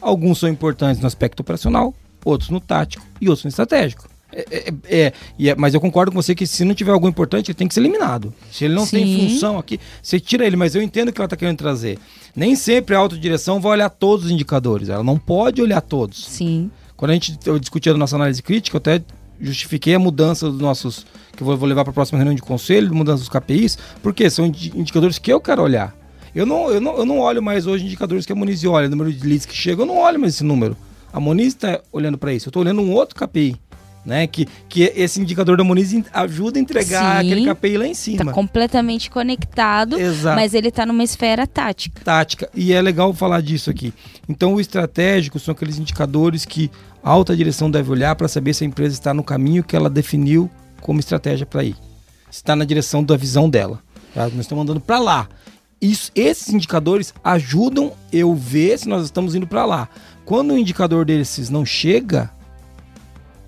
[0.00, 1.92] Alguns são importantes no aspecto operacional,
[2.24, 4.08] outros no tático e outros no estratégico.
[4.32, 5.12] É, é, é,
[5.48, 7.74] é- mas eu concordo com você que se não tiver algo importante, ele tem que
[7.74, 8.34] ser eliminado.
[8.50, 9.28] Se ele não tem Sim.
[9.28, 11.98] função aqui, você tira ele, mas eu entendo o que ela está querendo trazer.
[12.34, 16.26] Nem sempre a autodireção vai olhar todos os indicadores, ela não pode olhar todos.
[16.26, 16.70] Sim.
[16.96, 19.02] Quando a gente discutia a nossa análise crítica, eu até
[19.40, 21.04] justifiquei a mudança dos nossos.
[21.36, 24.46] que eu vou, levar para a próxima reunião de conselho, mudança dos KPIs, porque são
[24.46, 25.94] indi- indicadores que eu quero olhar.
[26.34, 29.12] Eu não, eu, não, eu não olho mais hoje indicadores que a Moniz olha, número
[29.12, 30.76] de leads que chegam, eu não olho mais esse número.
[31.12, 33.56] A Moniz está olhando para isso, eu estou olhando um outro KPI.
[34.04, 37.32] Né, que, que esse indicador da Moniz ajuda a entregar Sim.
[37.32, 38.26] aquele KPI lá em cima.
[38.26, 40.36] Tá completamente conectado, Exato.
[40.36, 42.02] mas ele tá numa esfera tática.
[42.04, 42.50] tática.
[42.54, 43.94] E é legal falar disso aqui.
[44.28, 46.70] Então, o estratégico são aqueles indicadores que
[47.02, 49.88] a alta direção deve olhar para saber se a empresa está no caminho que ela
[49.88, 50.50] definiu
[50.82, 51.74] como estratégia para ir.
[52.30, 53.80] Se Está na direção da visão dela.
[54.14, 54.24] tá?
[54.24, 55.28] Nós estamos andando para lá.
[55.80, 59.88] Isso, esses indicadores ajudam eu ver se nós estamos indo para lá.
[60.24, 62.30] Quando o indicador desses não chega,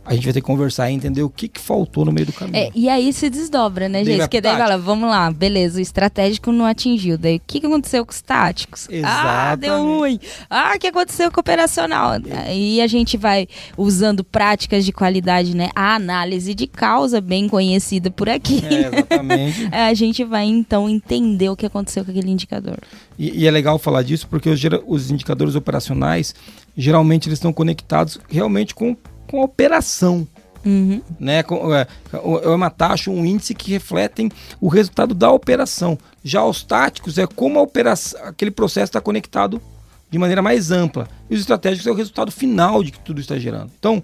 [0.06, 2.32] a gente vai ter que conversar e entender o que, que faltou no meio do
[2.32, 2.56] caminho.
[2.56, 4.20] É, e aí se desdobra, né, Daí gente?
[4.20, 7.18] Porque daí fala, vamos lá, beleza, o estratégico não atingiu.
[7.18, 8.88] Daí o que, que aconteceu com os táticos?
[9.02, 9.98] Ah, deu Exatamente.
[9.98, 10.20] ruim.
[10.48, 12.12] Ah, o que aconteceu com o operacional?
[12.46, 15.70] Aí a gente vai usando práticas de qualidade, né?
[15.74, 18.62] A análise de causa, bem conhecida por aqui.
[18.64, 19.68] É, exatamente.
[19.72, 22.78] A gente vai então entender o que aconteceu com aquele indicador.
[23.18, 26.34] E, e é legal falar disso porque os, os indicadores operacionais,
[26.76, 30.26] geralmente eles estão conectados realmente com, com a operação.
[30.64, 31.00] Uhum.
[31.20, 31.40] Né?
[31.40, 35.96] É, é uma taxa, um índice que refletem o resultado da operação.
[36.24, 39.62] Já os táticos é como a operação, aquele processo está conectado
[40.10, 41.08] de maneira mais ampla.
[41.30, 43.70] E os estratégicos é o resultado final de que tudo está gerando.
[43.78, 44.02] Então,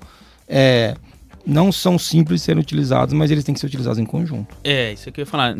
[0.49, 0.95] é,
[1.45, 4.55] não são simples de serem utilizados, mas eles têm que ser utilizados em conjunto.
[4.63, 5.55] É, isso é que eu ia falar.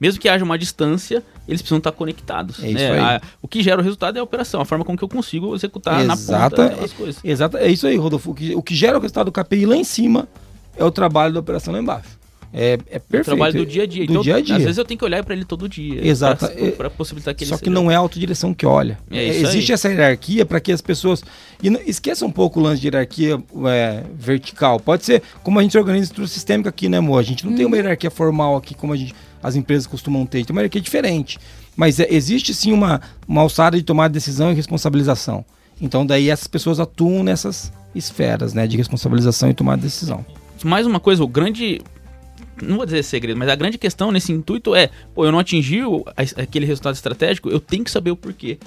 [0.00, 2.62] Mesmo que haja uma distância, eles precisam estar conectados.
[2.62, 2.90] É isso né?
[2.92, 3.00] aí.
[3.00, 5.54] A- o que gera o resultado é a operação, a forma com que eu consigo
[5.54, 7.20] executar na Exata- ponta as coisas.
[7.24, 8.30] Exato, é isso aí, Rodolfo.
[8.30, 10.28] O que, o que gera o resultado do KPI lá em cima
[10.76, 12.16] é o trabalho da operação lá embaixo.
[12.52, 13.24] É, é O perfeito.
[13.24, 14.06] trabalho do dia a dia.
[14.06, 14.56] Do então, dia a dia.
[14.56, 16.06] às vezes eu tenho que olhar para ele todo dia.
[16.06, 16.46] Exato.
[16.48, 18.98] Pra, pra possibilitar que ele Só que seja- não é a autodireção que olha.
[19.10, 19.74] É Existe aí.
[19.74, 21.22] essa hierarquia para que as pessoas.
[21.62, 24.80] E não- esqueça um pouco o lance de hierarquia é, vertical.
[24.80, 27.18] Pode ser como a gente organiza estrutura sistêmica aqui, né, amor?
[27.18, 27.70] A gente não tem Uhum.
[27.72, 30.44] uma hierarquia formal aqui como a gente, as empresas costumam ter.
[30.44, 31.38] Tem uma hierarquia diferente.
[31.76, 35.44] Mas é, existe sim uma, uma alçada de tomar decisão e responsabilização.
[35.78, 38.66] Então, daí essas pessoas atuam nessas esferas, né?
[38.66, 40.24] De responsabilização e tomar decisão.
[40.64, 41.82] Mais uma coisa, o grande.
[42.62, 45.82] Não vou dizer segredo, mas a grande questão nesse intuito é: pô, eu não atingi
[45.84, 46.04] o-
[46.36, 48.58] aquele resultado estratégico, eu tenho que saber o porquê.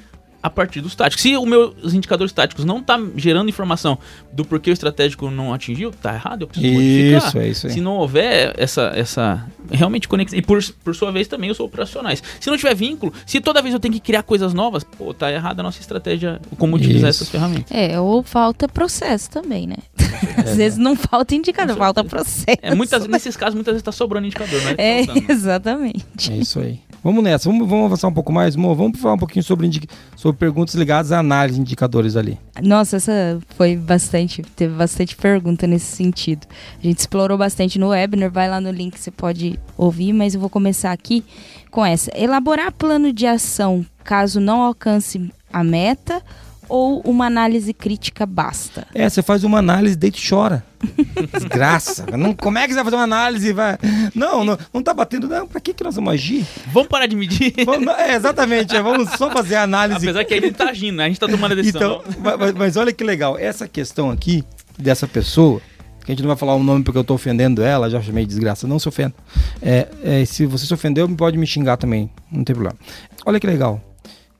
[0.42, 1.22] A partir dos táticos.
[1.22, 3.98] Se os meus indicadores táticos não tá gerando informação
[4.32, 7.28] do porquê o estratégico não atingiu, tá errado, eu preciso modificar.
[7.28, 7.74] Isso, é isso aí.
[7.74, 11.66] Se não houver essa, essa realmente conexão, e por, por sua vez também eu sou
[11.66, 12.24] operacionais.
[12.40, 15.32] Se não tiver vínculo, se toda vez eu tenho que criar coisas novas, pô, tá
[15.32, 17.24] errada a nossa estratégia, como utilizar Isso.
[17.24, 17.72] essas ferramentas.
[17.72, 19.78] É, ou falta processo também, né?
[20.38, 22.46] Às vezes não falta indicador, falta processo.
[22.62, 24.76] É, muitas, nesses casos, muitas vezes tá sobrando indicador, né?
[24.78, 26.32] É, exatamente.
[26.32, 26.80] É isso aí.
[27.04, 29.70] Vamos nessa, vamos, vamos avançar um pouco mais, Mo, vamos falar um pouquinho sobre,
[30.16, 32.38] sobre perguntas ligadas à análise de indicadores ali.
[32.62, 36.46] Nossa, essa foi bastante, teve bastante pergunta nesse sentido.
[36.78, 40.42] A gente explorou bastante no webinar, vai lá no link, você pode ouvir, mas eu
[40.42, 41.24] vou começar aqui
[41.72, 42.12] com essa.
[42.16, 46.22] Elaborar plano de ação caso não alcance a meta
[46.70, 48.88] ou uma análise crítica basta?
[48.94, 50.64] É, você faz uma análise, deita e chora.
[51.34, 52.06] Desgraça.
[52.16, 53.52] Não, como é que você vai fazer uma análise?
[53.52, 53.78] Vai...
[54.16, 55.28] Não, não, não tá batendo.
[55.28, 56.46] Não, pra que, que nós vamos agir?
[56.72, 57.54] Vamos parar de medir.
[57.66, 60.06] Vamos- é, exatamente, é, vamos só fazer a análise.
[60.08, 61.06] Apesar que ele tá agindo, né?
[61.06, 62.02] A gente tá tomando a decisão.
[62.08, 64.44] Então, mas- mas, mas olha que legal, essa questão aqui
[64.78, 65.60] dessa pessoa,
[66.06, 68.24] que a gente não vai falar o nome porque eu tô ofendendo ela, já chamei
[68.26, 69.14] de desgraça, não se ofenda.
[69.62, 72.78] É, é, se você se ofendeu, pode me xingar também, não tem problema.
[73.26, 73.82] Olha que legal.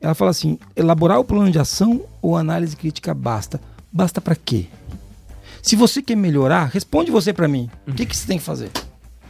[0.00, 3.60] Ela fala assim: elaborar o plano de ação ou análise crítica basta?
[3.92, 4.66] Basta pra quê?
[5.62, 7.68] Se você quer melhorar, responde você pra mim.
[7.86, 8.70] O que, que você tem que fazer?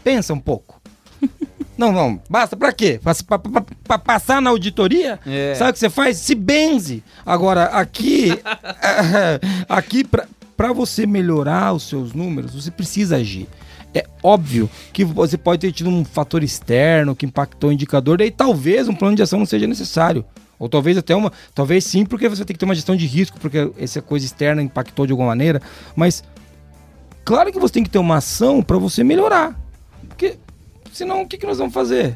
[0.05, 0.81] Pensa um pouco.
[1.77, 2.21] Não, não.
[2.29, 3.01] Basta pra quê?
[3.85, 5.19] Pra passar na auditoria?
[5.25, 5.55] É.
[5.55, 6.19] Sabe o que você faz?
[6.19, 7.03] Se benze.
[7.25, 8.39] Agora, aqui,
[9.67, 13.49] aqui pra você melhorar os seus números, você precisa agir.
[13.95, 18.31] É, óbvio que você pode ter tido um fator externo que impactou o indicador, daí
[18.31, 20.23] talvez um plano de ação não seja necessário.
[20.61, 21.33] Ou talvez até uma.
[21.55, 24.63] Talvez sim, porque você tem que ter uma gestão de risco, porque essa coisa externa
[24.63, 25.61] impactou de alguma maneira.
[25.97, 26.23] Mas
[27.25, 29.59] claro que você tem que ter uma ação para você melhorar.
[30.07, 30.37] Porque
[30.93, 32.15] senão o que, que nós vamos fazer?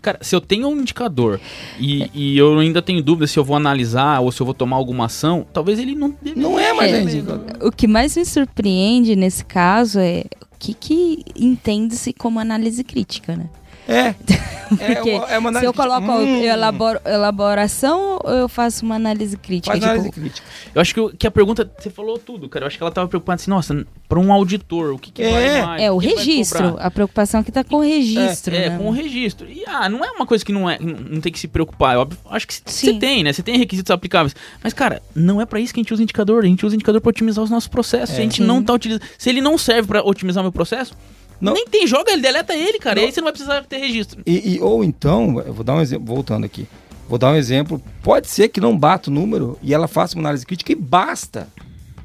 [0.00, 1.40] Cara, se eu tenho um indicador
[1.80, 4.76] e, e eu ainda tenho dúvida se eu vou analisar ou se eu vou tomar
[4.76, 6.14] alguma ação, talvez ele não.
[6.36, 7.44] Não é mais É, indicador.
[7.60, 13.34] O que mais me surpreende nesse caso é o que, que entende-se como análise crítica,
[13.34, 13.46] né?
[14.70, 14.94] É.
[14.94, 18.84] Porque uma- é uma se análise eu coloco hum, eu elaboro, elaboração ou eu faço
[18.84, 19.72] uma análise crítica?
[19.72, 20.46] Faz Tipo, análise crítica.
[20.72, 22.62] Eu acho que, o- que a pergunta, você falou tudo, cara.
[22.64, 25.30] Eu acho que ela tava preocupada assim, nossa, pra um auditor, o que, que É.
[25.32, 25.82] vai mais?
[25.82, 26.76] é o vai registro.
[26.78, 28.54] A preocupação que tá com o registro.
[28.54, 28.78] É, né?
[28.78, 29.48] com o registro.
[29.50, 31.96] E ah, não é uma coisa que não é, não não tem que se preocupar.
[31.96, 33.32] É óbvio, acho que você tem, né?
[33.32, 34.36] Você tem requisitos aplicáveis.
[34.62, 36.44] Mas, cara, não é pra isso que a gente usa indicador.
[36.44, 38.14] A gente usa indicador pra otimizar os nossos processos.
[38.14, 38.46] Se a gente Sim.
[38.46, 39.02] não tá utilizando.
[39.18, 40.94] Se ele não serve pra otimizar meu processo,
[41.40, 41.54] Não.
[41.54, 42.96] nem tem, joga ele, deleta ele, cara.
[42.96, 43.02] Não.
[43.02, 44.22] E aí você não vai precisar ter registro.
[44.26, 46.66] E, e- ou então, eu vou dar um exemplo, voltando aqui.
[47.08, 47.82] Vou dar um exemplo.
[48.02, 51.48] Pode ser que não bata o número e ela faça uma análise crítica e basta.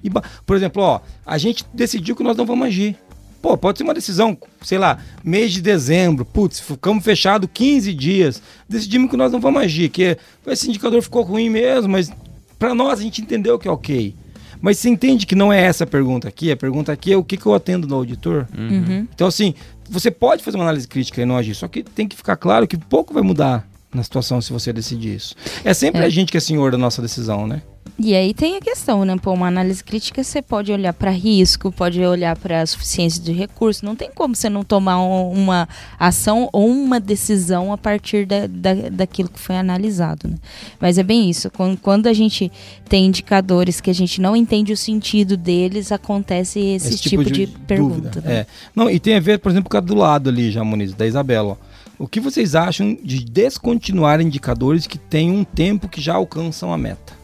[0.03, 2.95] E ba- Por exemplo, ó, a gente decidiu que nós não vamos agir.
[3.41, 8.41] Pô, pode ser uma decisão, sei lá, mês de dezembro, putz, ficamos fechados 15 dias,
[8.67, 10.17] decidimos que nós não vamos agir, que
[10.47, 12.11] esse indicador ficou ruim mesmo, mas
[12.57, 14.15] para nós a gente entendeu que é ok.
[14.61, 16.51] Mas você entende que não é essa a pergunta aqui?
[16.51, 18.47] A pergunta aqui é o que, que eu atendo no auditor?
[18.57, 19.07] Uhum.
[19.13, 19.53] Então, assim,
[19.89, 22.67] você pode fazer uma análise crítica e não agir, só que tem que ficar claro
[22.67, 25.35] que pouco vai mudar na situação se você decidir isso.
[25.63, 26.05] É sempre É.
[26.05, 27.61] a gente que é senhor da nossa decisão, né?
[27.97, 29.15] E aí tem a questão, né?
[29.21, 33.85] Pô, uma análise crítica você pode olhar para risco, pode olhar para suficiência de recurso.
[33.85, 35.67] Não tem como você não tomar um- uma
[35.97, 40.35] ação ou uma decisão a partir da, da, daquilo que foi analisado, né?
[40.79, 41.49] Mas é bem isso.
[41.49, 42.51] Quando, quando a gente
[42.89, 48.19] tem indicadores que a gente não entende o sentido deles, acontece esse, tipo, de, pergunta.
[48.21, 48.33] né?
[48.39, 48.45] É.
[48.75, 50.61] Não, e tem a ver, por exemplo, com a do lado ali, já,
[50.97, 51.57] da Isabela.
[51.97, 56.77] O que vocês acham de descontinuar indicadores que têm um tempo que já alcançam a
[56.77, 57.14] meta?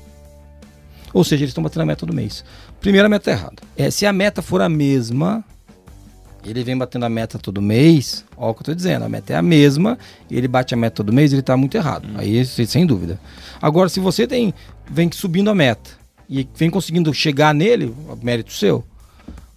[1.14, 2.44] Ou seja, eles estão batendo a meta do mês.
[2.80, 3.64] Primeira meta é errada.
[3.78, 5.44] É, se a meta for a mesma,
[6.46, 9.34] ele vem batendo a meta todo mês, ó o que eu tô dizendo, a meta
[9.34, 9.98] é a mesma,
[10.30, 12.08] ele bate a meta todo mês, ele tá muito errado.
[12.16, 13.20] Aí, isso, sem dúvida.
[13.62, 14.54] Agora, se você tem,
[14.90, 15.92] vem subindo a meta
[16.30, 18.84] e vem conseguindo chegar nele, mérito seu.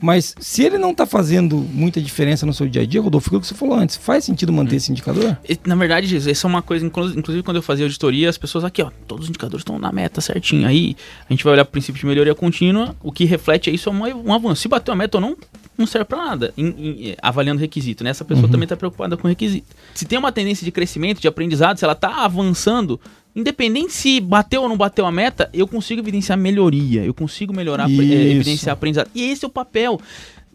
[0.04, 3.40] Mas se ele não tá fazendo muita diferença no seu dia a dia, Rodolfo, aquilo
[3.40, 5.38] que você falou antes, faz sentido manter esse indicador?
[5.64, 8.64] Na verdade, Jesus, essa é uma coisa, inclu- inclusive quando eu fazia auditoria, as pessoas
[8.64, 10.68] aqui, ó, todos os indicadores estão na meta certinho.
[10.68, 10.94] Aí
[11.28, 13.92] a gente vai olhar para o princípio de melhoria contínua, o que reflete isso é
[13.92, 14.60] um avanço.
[14.60, 15.36] Se bateu a meta ou não,
[15.78, 16.66] não serve para nada, em-
[17.10, 18.10] em- avaliando requisito, né?
[18.10, 19.66] Essa pessoa também está preocupada com requisito.
[19.94, 23.00] Se tem uma tendência de crescimento, de aprendizado, se ela está avançando,
[23.34, 27.90] independente se bateu ou não bateu a meta, eu consigo evidenciar melhoria, eu consigo melhorar,
[27.90, 28.02] Isso.
[28.02, 29.10] eh, evidenciar aprendizado.
[29.14, 30.00] E esse é o papel.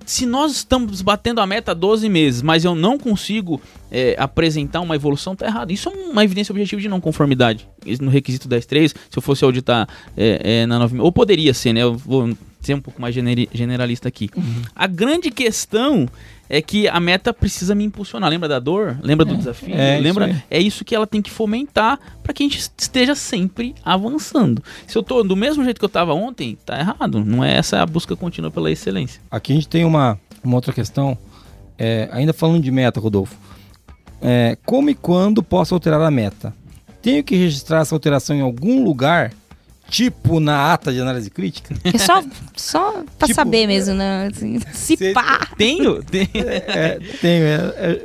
[0.06, 3.62] Se nós estamos batendo a meta há 12 meses, mas eu não consigo
[3.92, 5.72] é, apresentar uma evolução, tá errado.
[5.72, 7.68] Isso é uma evidência objetiva de não conformidade.
[7.86, 11.74] Isso no requisito 10.3, se eu fosse auditar é, é, na 9 ou poderia ser,
[11.74, 11.84] né?
[11.84, 12.30] Eu vou
[12.62, 14.30] ser um pouco mais generalista aqui.
[14.76, 16.08] A grande questão
[16.50, 18.30] é que a meta precisa me impulsionar.
[18.30, 18.98] Lembra da dor?
[19.04, 19.76] Lembra do desafio?
[19.76, 20.26] é isso Lembra?
[20.26, 20.44] aí.
[20.50, 24.64] É isso que ela tem que fomentar para que a gente esteja sempre avançando.
[24.88, 27.24] Se eu tô do mesmo jeito que eu estava ontem, tá errado.
[27.24, 29.22] Não é essa a busca contínua pela excelência.
[29.30, 31.16] Aqui a gente tem uma, uma outra questão,
[31.78, 33.38] é, ainda falando de meta, Rodolfo.
[34.22, 36.54] É, como e quando posso alterar a meta?
[37.02, 39.32] Tenho que registrar essa alteração em algum lugar,
[39.90, 41.76] tipo na ata de análise crítica?
[41.84, 42.24] É só,
[42.56, 44.30] só pra Tipo, saber mesmo, né?
[44.32, 45.48] Assim, se pá.
[45.58, 46.30] Tenho, tenho.
[46.34, 47.44] É, tenho.
[47.46, 48.02] É, é,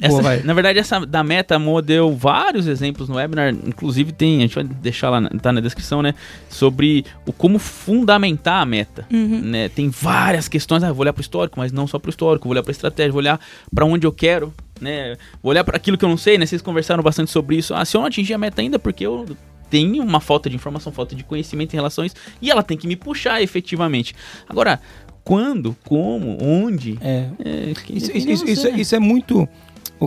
[0.00, 4.40] Essa- Boa, na verdade, essa da Meta deu vários exemplos no webinar, inclusive tem, a
[4.40, 6.14] gente vai deixar lá, tá na descrição, né?
[6.50, 9.06] Sobre o como fundamentar a meta.
[9.12, 9.40] Uhum.
[9.40, 9.68] Né?
[9.68, 12.44] Tem várias questões, ah, vou olhar para o histórico, mas não só para o histórico,
[12.44, 13.38] vou olhar para estratégia, vou olhar
[13.72, 15.16] para onde eu quero, né?
[15.42, 16.44] Vou olhar para aquilo que eu não sei, né?
[16.44, 17.72] Vocês conversaram bastante sobre isso.
[17.72, 19.24] Ah, se eu não atingir a meta ainda, porque eu
[19.70, 22.76] tenho uma falta de informação, falta de conhecimento em relação a isso, e ela tem
[22.76, 24.14] que me puxar efetivamente.
[24.48, 24.80] Agora,
[25.24, 26.98] quando, como, onde?
[27.00, 28.70] é, É, Isso, isso, isso, você.
[28.72, 29.48] isso, é muito.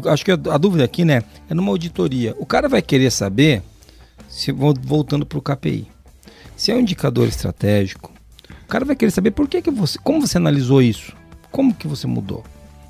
[0.05, 1.23] Acho que a, dúvida aqui, né?
[1.49, 2.35] É numa auditoria.
[2.37, 3.63] O cara vai querer saber,
[4.29, 5.87] se vol- voltando para o KPI,
[6.55, 8.11] se é um indicador estratégico,
[8.63, 9.97] o cara vai querer saber por que, que você.
[10.03, 11.13] Como você analisou isso?
[11.51, 12.43] Como que você mudou?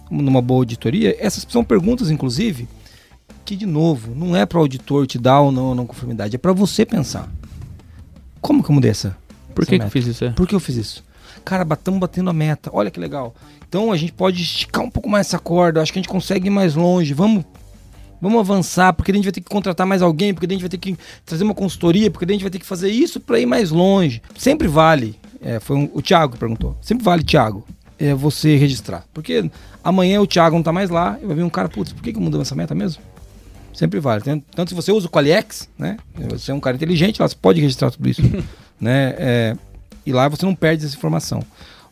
[0.09, 2.67] Numa boa auditoria, essas são perguntas, inclusive,
[3.45, 6.35] que, de novo, não é para o auditor te dar ou não, ou não conformidade,
[6.35, 7.29] é para você pensar.
[8.41, 9.15] Como que eu mudei essa?
[9.55, 9.91] Por essa que, que eu meta?
[9.91, 10.25] fiz isso?
[10.25, 10.29] É?
[10.31, 11.03] Por que eu fiz isso?
[11.45, 12.69] Cara, batamos batendo a meta.
[12.73, 13.33] Olha que legal.
[13.67, 15.81] Então a gente pode esticar um pouco mais essa corda.
[15.81, 17.13] Acho que a gente consegue ir mais longe.
[17.13, 17.45] Vamos,
[18.21, 20.69] vamos avançar, porque a gente vai ter que contratar mais alguém, porque a gente vai
[20.69, 23.45] ter que trazer uma consultoria, porque a gente vai ter que fazer isso para ir
[23.45, 24.21] mais longe.
[24.37, 25.17] Sempre vale.
[25.41, 26.75] É, foi um- o Thiago que perguntou.
[26.81, 27.63] Sempre vale, Thiago.
[27.99, 29.05] é você registrar.
[29.13, 29.49] Porque
[29.83, 32.13] amanhã o Thiago não tá mais lá e vai vir um cara, putz, por que,
[32.13, 33.01] que mudou essa meta mesmo?
[33.77, 34.23] Sempre vale.
[34.23, 35.97] Tanto, se você usa o Qualiex, né?
[36.31, 38.23] Você é um cara inteligente, lá você pode registrar tudo isso.
[38.81, 39.13] né?
[39.19, 39.55] É,
[40.03, 41.43] e lá você não perde essa informação.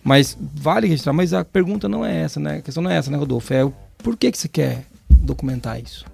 [0.03, 2.57] Mas vale registrar, mas a pergunta não é essa, né?
[2.57, 3.53] A questão não é essa, né, Rodolfo?
[3.53, 6.05] É o por que, que você quer documentar isso?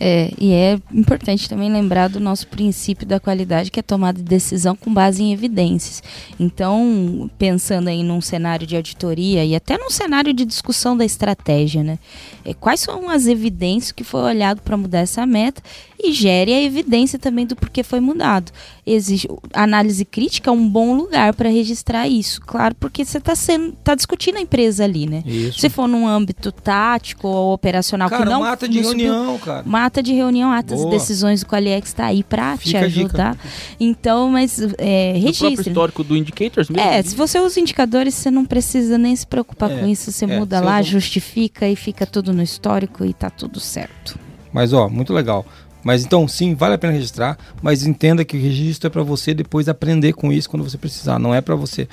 [0.00, 4.24] É, e é importante também lembrar do nosso princípio da qualidade, que é tomada de
[4.24, 6.02] decisão com base em evidências.
[6.38, 11.82] Então, pensando aí num cenário de auditoria e até num cenário de discussão da estratégia,
[11.82, 11.98] né?
[12.44, 15.62] É, quais são as evidências que foi olhado para mudar essa meta
[16.00, 18.52] e gere a evidência também do porquê foi mudado.
[18.86, 23.72] Existe análise crítica é um bom lugar para registrar isso, claro, porque você está sendo
[23.82, 25.22] tá discutindo a empresa ali, né?
[25.26, 25.58] Isso.
[25.58, 29.47] Se for num âmbito tático ou operacional Cara, que não mata de reunião, cara.
[29.64, 30.94] Mata de reunião, atas Boa.
[30.94, 33.36] e decisões do Qualiex está aí para te ajudar.
[33.80, 35.68] Então, mas é, No próprio registre.
[35.70, 36.88] histórico do Indicators mesmo.
[36.88, 40.10] É, se você usa indicadores, você não precisa nem se preocupar É, com isso.
[40.12, 44.18] Você é, muda lá, usa- justifica e fica tudo no histórico e tá tudo certo.
[44.52, 45.44] Mas ó, muito legal.
[45.84, 49.32] Mas então, sim, vale a pena registrar, mas entenda que o registro é para você
[49.32, 51.88] depois aprender com isso quando você precisar, não é para você.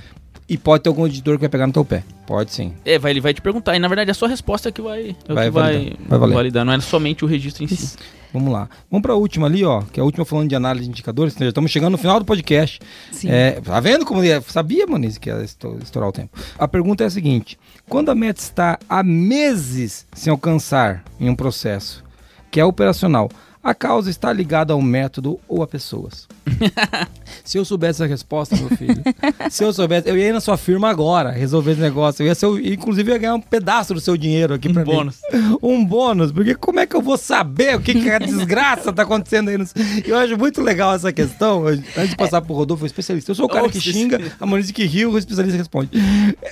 [0.47, 2.03] E pode ter algum editor que vai pegar no teu pé.
[2.27, 2.73] Pode sim.
[2.85, 3.75] É, vai, ele vai te perguntar.
[3.75, 6.19] E na verdade a sua resposta é que vai, é Vai que vai, validar, vai
[6.19, 6.33] valer.
[6.35, 6.65] validar.
[6.65, 7.95] Não é somente o registro em si.
[8.31, 8.69] Vamos lá.
[8.91, 11.33] Vamos para a última ali, ó, que é a última falando de análise de indicadores.
[11.33, 12.79] Já estamos chegando no final do podcast.
[13.11, 13.29] Sim.
[13.31, 16.37] É, tá vendo como ia- sabia, Moniz, que ia esto- estourar o tempo.
[16.59, 17.57] A pergunta é a seguinte:
[17.89, 22.03] quando a meta está há meses sem alcançar em um processo
[22.51, 23.29] que é operacional,
[23.65, 26.27] a causa está ligada ao método ou a pessoas?
[27.43, 29.01] se eu soubesse a resposta, meu filho,
[29.49, 32.21] se eu soubesse, eu ia ir na sua firma agora resolver esse negócio.
[32.23, 34.83] Eu ia ser, inclusive, eu ia ganhar um pedaço do seu dinheiro aqui Um pra
[34.85, 35.19] bônus.
[35.33, 35.57] mim.
[35.63, 39.01] Um bônus, porque como é que eu vou saber o que, que a desgraça tá
[39.01, 39.57] acontecendo aí?
[39.57, 39.65] No...
[40.05, 41.65] Eu acho muito legal essa questão.
[41.65, 43.31] Antes de passar pro Rodolfo, eu especialista.
[43.31, 45.89] Eu sou o cara Oh, que xinga, a Monize que ri, o especialista responde.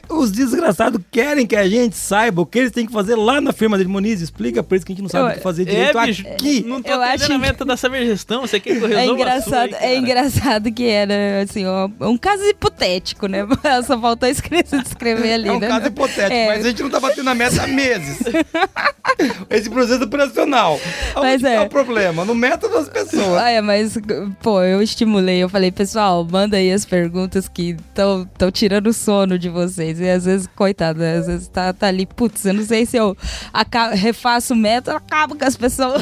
[0.10, 3.54] Os desgraçados querem que a gente saiba o que eles têm que fazer lá na
[3.54, 3.90] firma dele.
[3.90, 6.10] Monize, explica pra eles que a gente não sabe Eu- o que fazer direito É,
[6.34, 6.64] aqui.
[6.66, 8.42] não tô Eu acho a meta da saber gestão.
[8.42, 12.18] Você quer que eu resolva É engraçado, aí, é engraçado que era assim, ó, um
[12.18, 13.40] caso hipotético, né?
[13.86, 15.68] Só faltou escrever, descrever ali, É um né?
[15.68, 16.48] caso hipotético, É.
[16.48, 18.20] mas a gente não tá batendo a meta há meses.
[19.50, 20.80] Esse processo operacional.
[21.16, 21.62] Onde Mas tá é.
[21.62, 22.26] o problema?
[22.26, 23.42] No método das pessoas.
[23.42, 23.98] Ah, é, mas,
[24.42, 29.38] pô, eu estimulei, eu falei, pessoal, manda aí as perguntas que estão tirando o sono
[29.38, 30.00] de vocês.
[30.00, 32.98] E às vezes, coitado, né, às vezes tá, tá ali, putz, eu não sei se
[32.98, 33.16] eu
[33.54, 36.02] aca- refaço o método, eu acabo com as pessoas.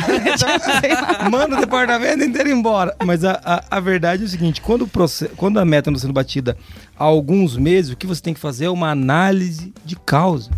[1.30, 2.96] Manda o departamento inteiro embora.
[3.06, 4.90] Mas a, a, a verdade é o seguinte: quando, o
[5.36, 6.58] quando a meta não está sendo batida
[6.98, 10.50] há alguns meses, o que você tem que fazer é uma análise de causa.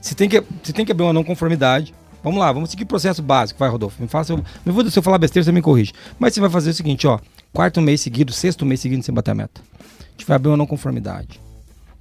[0.00, 1.94] Você tem que, você tem que abrir uma não conformidade.
[2.22, 3.58] Vamos lá, vamos seguir o processo básico.
[3.58, 4.00] Vai, Rodolfo.
[4.02, 5.92] Me faça, eu, me vou, se eu falar besteira, você me corrige.
[6.18, 7.18] Mas você vai fazer o seguinte: ó,
[7.52, 9.60] quarto mês seguido, sexto mês seguido sem bater a meta.
[9.78, 11.40] A gente vai abrir uma não conformidade.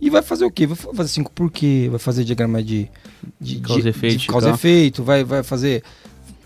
[0.02, 0.66] E vai fazer o quê?
[0.66, 1.88] Vai fazer cinco por quê?
[1.90, 2.90] Vai fazer diagrama de,
[3.40, 4.56] de, Causa e de- efeito de causa tal.
[4.56, 5.84] efeito, vai, vai fazer.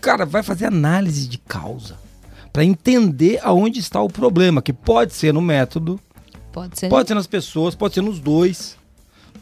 [0.04, 1.96] Cara, vai fazer análise de causa.
[2.52, 5.98] Pra entender aonde está o problema, que pode ser no método,
[6.52, 6.88] Pode ser.
[6.88, 8.76] pode ser nas pessoas, pode ser nos dois,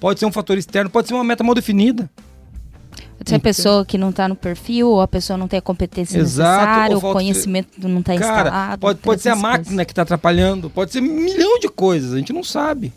[0.01, 2.09] pode ser um fator externo, pode ser uma meta mal definida.
[3.19, 5.63] Pode ser a pessoa que não tá no perfil, ou a pessoa não tem a
[5.63, 8.81] competência Exato, necessária, ou o conhecimento não tá Cara, instalado.
[8.81, 9.85] pode, pode ser a máquina coisas.
[9.87, 12.93] que está atrapalhando, pode ser um milhão de coisas, a gente não sabe.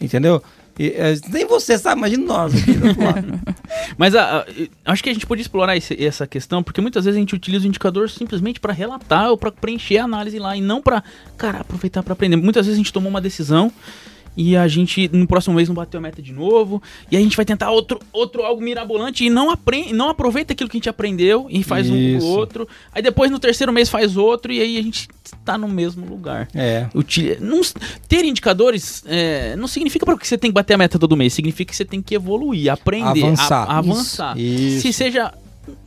[0.00, 0.42] Entendeu?
[0.82, 3.40] E, é, nem você sabe, imagina nós aqui do outro lado.
[3.98, 4.46] Mas a- a-
[4.86, 7.66] acho que a gente podia explorar esse- essa questão, porque muitas vezes a gente utiliza
[7.66, 11.04] o indicador simplesmente para relatar ou para preencher a análise lá e não para,
[11.36, 12.36] cara, aproveitar para aprender.
[12.36, 13.70] Muitas vezes a gente tomou uma decisão
[14.36, 17.36] e a gente no próximo mês não bateu a meta de novo, e a gente
[17.36, 20.88] vai tentar outro, outro algo mirabolante e não aprende, não aproveita aquilo que a gente
[20.88, 22.18] aprendeu e faz um Isso.
[22.26, 22.68] pro outro.
[22.92, 25.08] Aí depois no terceiro mês faz outro e aí a gente
[25.44, 26.48] tá no mesmo lugar.
[26.54, 26.86] É.
[26.94, 27.60] Uti- não-
[28.08, 31.32] ter indicadores é, não significa para que você tem que bater a meta todo mês,
[31.32, 33.68] significa que você tem que evoluir, aprender, Avançar.
[33.70, 34.38] a- avançar.
[34.38, 34.82] Isso.
[34.82, 35.32] Se seja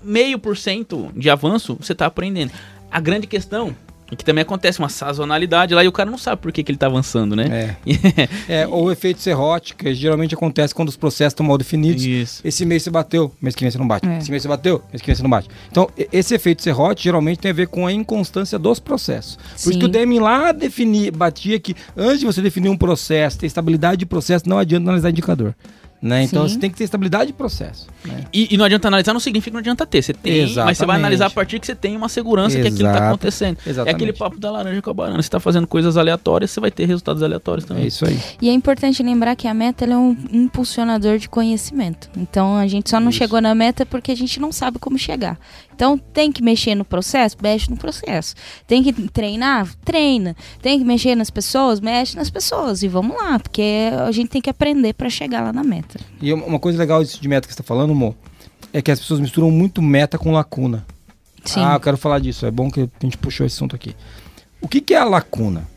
[0.03, 2.51] meio por cento de avanço, você tá aprendendo.
[2.91, 3.75] A grande questão
[4.15, 6.77] que também acontece uma sazonalidade lá e o cara não sabe por que, que ele
[6.77, 7.77] tá avançando, né?
[7.85, 7.93] É.
[8.47, 12.03] É, ou o efeito serrote, que geralmente acontece quando os processos estão mal definidos.
[12.03, 12.41] Isso.
[12.43, 14.07] Esse mês você bateu, mês que vem você não bate.
[14.07, 14.17] É.
[14.17, 15.49] Esse mês você bateu, mês que vem você não bate.
[15.71, 19.35] Então, esse efeito serrote geralmente tem a ver com a inconstância dos processos.
[19.35, 19.79] Por isso Sim.
[19.79, 23.97] que o Deming lá definir, batia que antes de você definir um processo, ter estabilidade
[23.97, 25.55] de processo, não adianta analisar indicador.
[26.03, 26.23] Né?
[26.23, 26.55] Então Sim.
[26.55, 27.87] você tem que ter estabilidade de processo.
[28.03, 28.25] Né?
[28.33, 30.01] E, e não adianta analisar, não significa que não adianta ter.
[30.01, 30.99] Você tem, mas você vai Exatamente.
[30.99, 33.03] analisar a partir que você tem uma segurança que aquilo tá Exato.
[33.05, 33.57] acontecendo.
[33.65, 33.95] É Exatamente.
[33.95, 35.21] aquele papo da laranja com a banana.
[35.21, 37.87] Você tá fazendo coisas aleatórias, você vai ter resultados aleatórios É também.
[37.87, 38.19] isso aí.
[38.41, 42.09] E é importante lembrar que a meta ela é um impulsionador de conhecimento.
[42.17, 43.19] Então a gente só não Isso.
[43.19, 45.39] chegou na meta porque a gente não sabe como chegar.
[45.75, 48.35] Então tem que mexer no processo, mexe no processo.
[48.67, 50.35] Tem que treinar, treina.
[50.61, 52.83] Tem que mexer nas pessoas, mexe nas pessoas.
[52.83, 55.92] E vamos lá, porque a gente tem que aprender para chegar lá na meta.
[55.95, 56.13] Exato.
[56.21, 58.15] E uma coisa legal de meta que você está falando, Mo,
[58.71, 60.85] é que as pessoas misturam muito meta com lacuna.
[61.45, 61.59] Sim.
[61.61, 62.45] Ah, eu quero falar disso.
[62.45, 63.95] É bom que a gente puxou esse assunto aqui.
[64.61, 65.67] O que, que é a lacuna?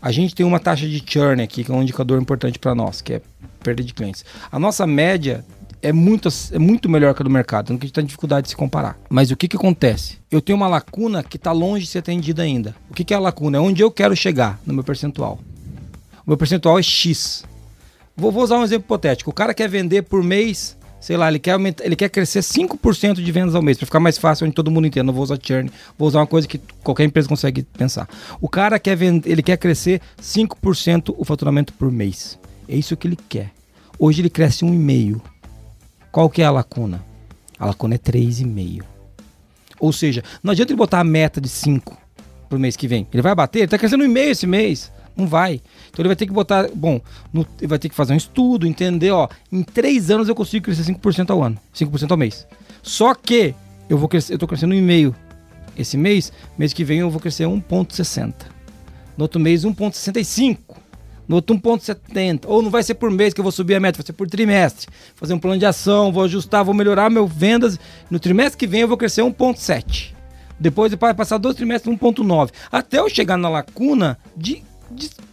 [0.00, 3.00] A gente tem uma taxa de churn aqui, que é um indicador importante para nós,
[3.00, 3.22] que é
[3.62, 4.24] perda de clientes.
[4.50, 5.44] A nossa média
[5.82, 8.50] é muito, é muito melhor que a do mercado, então a gente tem dificuldade de
[8.50, 8.98] se comparar.
[9.08, 10.18] Mas o que, que acontece?
[10.30, 12.74] Eu tenho uma lacuna que está longe de ser atendida ainda.
[12.90, 13.58] O que, que é a lacuna?
[13.58, 15.38] É onde eu quero chegar no meu percentual.
[16.26, 17.44] O meu percentual é X.
[18.16, 19.30] Vou, vou usar um exemplo hipotético.
[19.30, 23.32] O cara quer vender por mês, sei lá, ele quer, ele quer crescer 5% de
[23.32, 25.04] vendas ao mês, para ficar mais fácil, onde todo mundo entenda.
[25.04, 28.08] Não vou usar churn, vou usar uma coisa que qualquer empresa consegue pensar.
[28.40, 32.38] O cara quer vender, ele quer crescer 5% o faturamento por mês.
[32.68, 33.52] É isso que ele quer.
[33.98, 35.20] Hoje ele cresce 1,5%.
[36.10, 37.04] Qual que é a lacuna?
[37.58, 38.82] A lacuna é 3,5%.
[39.78, 41.96] Ou seja, não adianta ele botar a meta de 5
[42.48, 43.06] pro mês que vem.
[43.12, 44.90] Ele vai bater, ele tá crescendo um e-mail esse mês.
[45.16, 45.54] Não vai.
[45.88, 46.68] Então ele vai ter que botar.
[46.74, 47.00] Bom,
[47.32, 49.28] no- ele vai ter que fazer um estudo, entender, ó.
[49.50, 51.58] Em três anos eu consigo crescer 5% ao ano.
[51.74, 52.46] 5% ao mês.
[52.82, 53.54] Só que
[53.88, 55.14] eu vou crescer, eu tô crescendo um e-mail.
[55.76, 58.34] Esse mês, mês que vem eu vou crescer 1,60.
[59.16, 60.58] No outro mês, 1,65.
[61.28, 62.42] No outro, 1,70.
[62.46, 64.28] Ou não vai ser por mês que eu vou subir a meta, vai ser por
[64.28, 64.86] trimestre.
[65.14, 67.78] Fazer um plano de ação, vou ajustar, vou melhorar meu vendas.
[68.10, 70.14] No trimestre que vem eu vou crescer 1,7.
[70.58, 72.50] Depois vai passar dois trimestres 1,9.
[72.70, 74.62] Até eu chegar na lacuna de-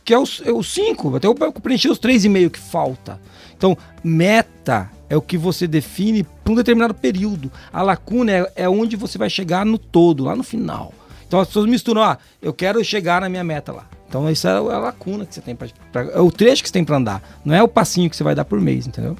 [0.03, 1.15] que é o, é o 5.
[1.15, 3.19] Até eu preencher os 3,5 que falta.
[3.55, 7.51] Então, meta é o que você define para um determinado período.
[7.71, 10.93] A lacuna é, é onde você vai chegar no todo, lá no final.
[11.33, 13.87] Então as pessoas misturam, ah, eu quero chegar na minha meta lá.
[14.07, 15.67] Então isso é a lacuna que você tem para
[16.13, 18.35] é o trecho que você tem para andar, não é o passinho que você vai
[18.35, 19.17] dar por mês, entendeu?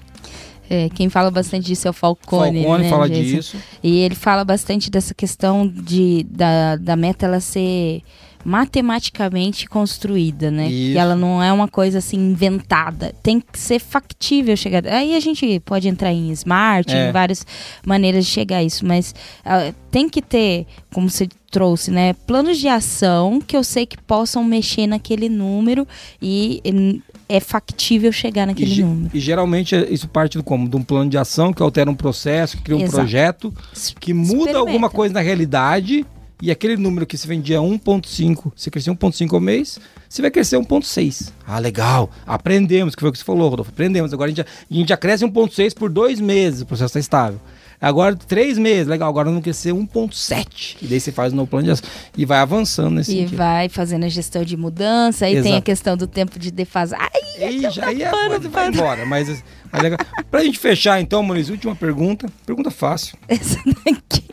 [0.70, 2.62] É, quem fala bastante disso é o Falcone.
[2.62, 3.22] Falcone né, fala Jason?
[3.24, 3.58] disso.
[3.82, 8.04] E ele fala bastante dessa questão de, da, da meta ela ser
[8.44, 10.68] matematicamente construída, né?
[10.70, 10.91] Isso.
[10.94, 13.14] Que ela não é uma coisa assim inventada.
[13.24, 14.86] Tem que ser factível chegar.
[14.88, 17.10] Aí a gente pode entrar em smart, É.
[17.10, 17.46] em várias
[17.86, 19.14] maneiras de chegar a isso, mas
[19.46, 23.96] ah, tem que ter, como você trouxe, né, planos de ação que eu sei que
[24.02, 25.88] possam mexer naquele número
[26.20, 29.12] e hum, é factível chegar E, naquele ge- número.
[29.16, 30.68] e geralmente é- isso parte do como?
[30.68, 32.96] De um plano de ação que altera um processo, que cria um Exato.
[32.98, 33.54] projeto,
[34.00, 34.58] que muda Experimenta.
[34.58, 36.04] alguma coisa na realidade
[36.42, 39.80] e aquele número que se vendia 1.5, se crescer 1.5 ao mês,
[40.10, 41.32] você vai crescer 1.6.
[41.48, 42.10] Ah, legal.
[42.26, 43.72] Aprendemos, que foi o que você falou, Rodolfo.
[43.72, 44.14] Aprendemos.
[44.14, 47.00] Agora a gente já, a gente já cresce 1.6 por dois meses, o processo está
[47.00, 47.40] estável.
[47.82, 49.10] Agora, três meses, legal.
[49.10, 50.78] Agora vamos crescer 1.7.
[50.82, 51.86] E daí você faz novo plano de ação
[52.18, 53.38] e vai avançando nesse E sentido.
[53.38, 55.62] vai fazendo a gestão de mudança, aí tem a Exato.
[55.64, 57.10] questão do tempo de defasagem.
[57.40, 58.76] E já ia pano, pode- vai pano.
[58.78, 59.06] embora.
[59.06, 60.00] Mas, mas legal.
[60.32, 62.28] Pra gente fechar, então, Maurício, última pergunta.
[62.46, 63.18] Pergunta fácil.
[63.28, 64.24] essa daqui.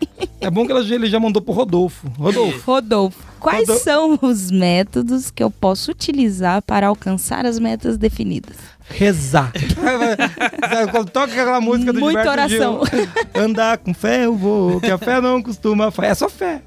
[0.41, 2.09] É bom que ela, ele já mandou pro Rodolfo.
[2.19, 2.71] Rodolfo.
[2.71, 3.85] Rodolfo, quais Rodolfo.
[3.85, 8.57] são os métodos que eu posso utilizar para alcançar as metas definidas?
[8.89, 9.53] Rezar.
[11.13, 12.73] Toca aquela música do Muita Gilberto Gil.
[12.73, 13.05] oração.
[13.35, 15.93] Andar com fé eu vou, que a fé não costuma.
[16.03, 16.63] É só fé.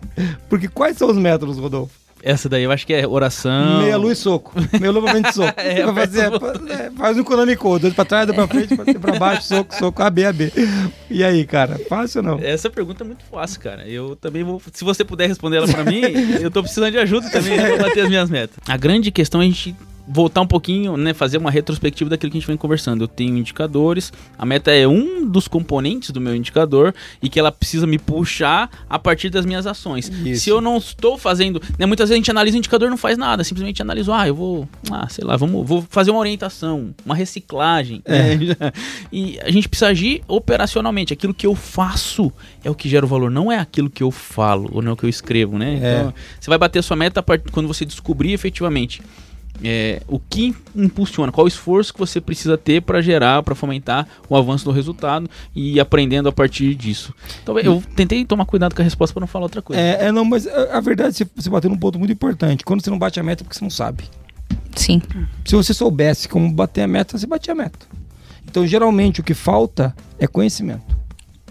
[0.48, 2.03] Porque quais são os métodos, Rodolfo?
[2.24, 3.82] Essa daí eu acho que é oração.
[3.82, 4.54] Meia luz e soco.
[4.80, 5.54] Meia lua pra frente soco.
[5.64, 6.32] É, fazer,
[6.72, 7.82] é, faz um Konami Code.
[7.82, 10.52] Dois pra trás, dois pra frente, pra, pra baixo, soco, soco, A, B, A, B.
[11.10, 11.80] E aí, cara?
[11.90, 12.40] Fácil ou não?
[12.40, 13.86] Essa pergunta é muito fácil, cara.
[13.88, 14.62] Eu também vou.
[14.72, 16.02] Se você puder responder ela pra mim,
[16.42, 18.56] eu tô precisando de ajuda também pra bater as minhas metas.
[18.68, 19.76] A grande questão é a gente
[20.14, 21.14] voltar um pouquinho, né?
[21.14, 23.04] Fazer uma retrospectiva daquilo que a gente vem conversando.
[23.04, 27.52] Eu tenho indicadores, a meta é um dos componentes do meu indicador e que ela
[27.52, 30.12] precisa me puxar a partir das minhas ações.
[30.24, 30.44] Isso.
[30.44, 31.60] Se eu não estou fazendo.
[31.80, 34.28] Né, muitas vezes a gente analisa o indicador e não faz nada, simplesmente analisa, ah,
[34.28, 34.70] eu vou.
[34.92, 38.04] Ah, sei lá, vamos, vou fazer uma orientação, uma reciclagem.
[38.08, 38.38] né?
[39.12, 41.14] E a gente precisa agir operacionalmente.
[41.14, 42.32] Aquilo que eu faço
[42.64, 44.94] é o que gera o valor, não é aquilo que eu falo ou não é
[44.94, 45.74] o que eu escrevo, né?
[45.74, 45.78] É.
[45.78, 49.02] Então, você vai bater a sua meta quando você descobrir efetivamente
[49.62, 54.08] é, o que impulsiona, qual o esforço que você precisa ter para gerar, para fomentar
[54.30, 57.14] o avanço do resultado e ir aprendendo a partir disso.
[57.42, 59.82] Então, eu tentei tomar cuidado com a resposta para não falar outra coisa.
[59.82, 62.64] É, é, não, mas a, a verdade, você, você bateu num ponto muito importante.
[62.64, 64.06] Quando você não bate a meta, é porque você não sabe.
[64.76, 65.02] Sim.
[65.46, 67.86] Se você soubesse como bater a meta, você batia a meta.
[68.48, 71.04] Então, geralmente, o que falta é conhecimento.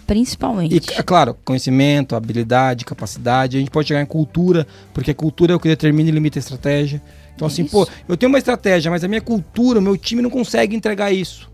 [0.06, 0.74] Principalmente.
[0.74, 3.56] E, é claro, conhecimento, habilidade, capacidade.
[3.56, 6.38] A gente pode chegar em cultura, porque a cultura é o que determina e limita
[6.38, 7.02] a estratégia.
[7.34, 7.70] Então, assim, Isso.
[7.72, 11.10] pô, eu tenho uma estratégia, mas a minha cultura, o meu time não consegue entregar
[11.12, 11.50] isso.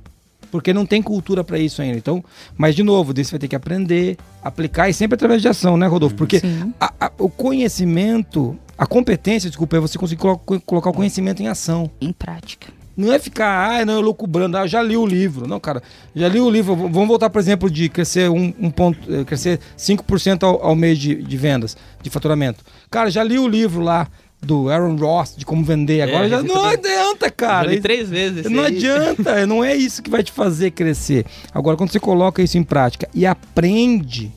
[0.51, 1.99] Porque não tem cultura para isso ainda.
[1.99, 2.25] Então,
[2.57, 5.87] mas de novo, você vai ter que aprender, aplicar e sempre através de ação, né,
[5.87, 6.15] Rodolfo?
[6.17, 6.73] Porque Sim.
[6.81, 11.49] a- a- o conhecimento, a competência, desculpa, é você conseguir colo- colocar o conhecimento em
[11.49, 11.91] ação.
[12.01, 12.69] Em prática.
[12.97, 15.47] Não é ficar, ah, não, eu loucubrando, ah, já li o livro.
[15.47, 15.81] Não, cara,
[16.17, 16.75] já li o livro.
[16.75, 20.99] Vamos voltar, por exemplo, de crescer um, um ponto, eh, crescer 5% ao, ao mês
[20.99, 22.65] de, de vendas, de faturamento.
[22.91, 24.09] Cara, já li o livro lá
[24.41, 26.01] do Aaron Ross, de como vender.
[26.03, 27.73] Agora É, já não pra- adianta, cara.
[27.73, 28.45] Isso- três vezes.
[28.51, 28.77] não aí.
[28.77, 31.27] adianta, não é isso que vai te fazer crescer.
[31.53, 34.31] Agora, quando você coloca isso em prática e aprende,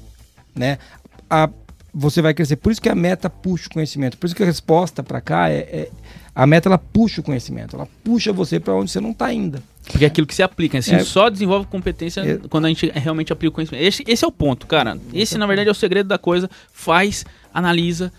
[0.56, 0.78] né,
[1.30, 1.50] a-
[1.94, 2.56] você vai crescer.
[2.56, 4.18] Por isso que a meta puxa o conhecimento.
[4.18, 5.90] Por isso que a resposta para cá é, é-
[6.34, 9.62] a meta ela puxa o conhecimento, ela puxa você para onde você não tá ainda.
[9.86, 10.78] Porque é aquilo que se aplica.
[10.78, 11.04] Assim, É.
[11.04, 12.40] só desenvolve competência É.
[12.50, 13.84] quando a gente realmente aplica o conhecimento.
[13.84, 14.98] Esse, esse é o ponto, cara.
[15.14, 16.50] Esse, na verdade, é o segredo da coisa.
[16.72, 18.12] Faz, analisa,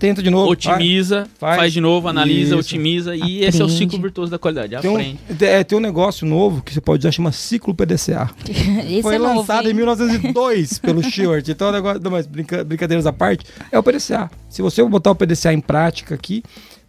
[0.00, 0.50] Tenta de novo.
[0.50, 1.56] otimiza, faz.
[1.58, 2.58] faz, de novo, analisa, Isso.
[2.58, 3.14] otimiza.
[3.14, 3.78] E esse é o Aprende.
[3.78, 4.76] ciclo virtuoso da qualidade.
[4.80, 5.18] Tem um, Aprende.
[5.42, 8.30] é, tem um negócio novo que você pode usar, chama ciclo PDCA.
[9.02, 9.72] Foi é novo, lançado hein?
[9.72, 11.46] em 1902 pelo Stewart.
[11.46, 14.30] Então, o negócio, não, mas brinca- brincadeiras à parte, é o PDCA.
[14.48, 16.42] Se você botar o PDCA em prática aqui,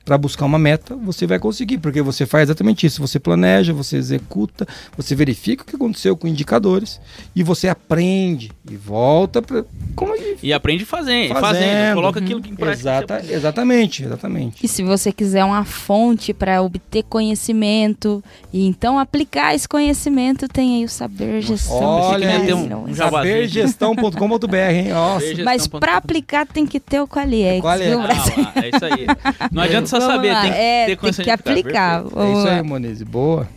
[0.03, 3.01] para buscar uma meta, você vai conseguir, porque você faz exatamente isso.
[3.01, 6.99] Você planeja, você executa, você verifica o que aconteceu com indicadores
[7.35, 9.63] e você aprende e volta para.
[9.95, 11.41] Como a gente E aprende fazendo, Fazendo.
[11.53, 11.95] fazendo.
[11.95, 12.77] Coloca aquilo que em prática.
[12.81, 13.37] você Exata, aprendeu.
[13.37, 14.65] exatamente, exatamente.
[14.65, 20.77] E se você quiser uma fonte para obter conhecimento e então aplicar esse conhecimento, tem
[20.77, 21.77] aí o saber gestão.
[21.79, 22.93] Olha Mas um- um.
[22.95, 24.89] Sabergestão.com.br, hein?
[24.89, 25.25] Nossa.
[25.43, 27.93] Mas para aplicar tem que ter o Qualiex, Qual é?
[27.93, 27.97] Ah?
[28.01, 28.07] Ah,
[28.55, 29.05] lá, é isso aí.
[29.51, 30.41] Não adianta só Vamos saber, lá.
[30.41, 32.01] tem que é, ter tem que de aplicar.
[32.03, 32.19] Perfeito.
[32.21, 32.55] É isso lá.
[32.55, 33.05] aí, Monize.
[33.05, 33.47] Boa.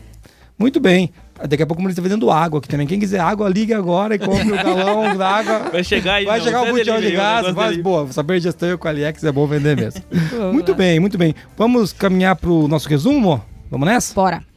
[0.59, 1.11] Muito bem.
[1.49, 2.87] Daqui a pouco o Monize tá vendendo água aqui também.
[2.87, 5.71] Quem quiser água, liga agora e compre o galão da água.
[5.71, 6.25] Vai chegar aí.
[6.25, 9.23] Vai não, chegar o botijão de delivery, gás, mas boa, saber gestão e o Qualiex
[9.25, 10.03] é bom vender mesmo.
[10.53, 10.79] Muito lá.
[10.79, 11.35] bem, muito bem.
[11.57, 13.45] Vamos caminhar pro nosso resumo?
[13.71, 14.15] Vamos nessa?
[14.15, 14.54] Bora.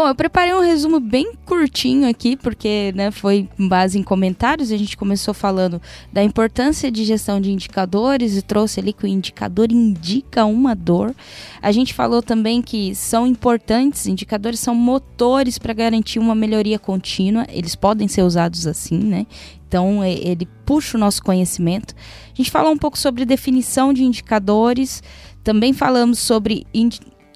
[0.00, 4.72] Bom, eu preparei um resumo bem curtinho aqui, porque né, foi com base em comentários.
[4.72, 5.78] A gente começou falando
[6.10, 11.14] da importância de gestão de indicadores e trouxe ali que o indicador indica uma dor.
[11.60, 17.46] A gente falou também que são importantes, indicadores são motores para garantir uma melhoria contínua.
[17.50, 19.26] Eles podem ser usados assim, né?
[19.68, 21.94] Então, ele puxa o nosso conhecimento.
[22.32, 25.02] A gente falou um pouco sobre definição de indicadores,
[25.44, 26.66] também falamos sobre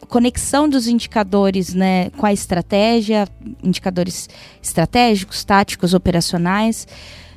[0.07, 3.27] conexão dos indicadores né, com a estratégia,
[3.63, 4.29] indicadores
[4.63, 6.87] estratégicos, táticos, operacionais.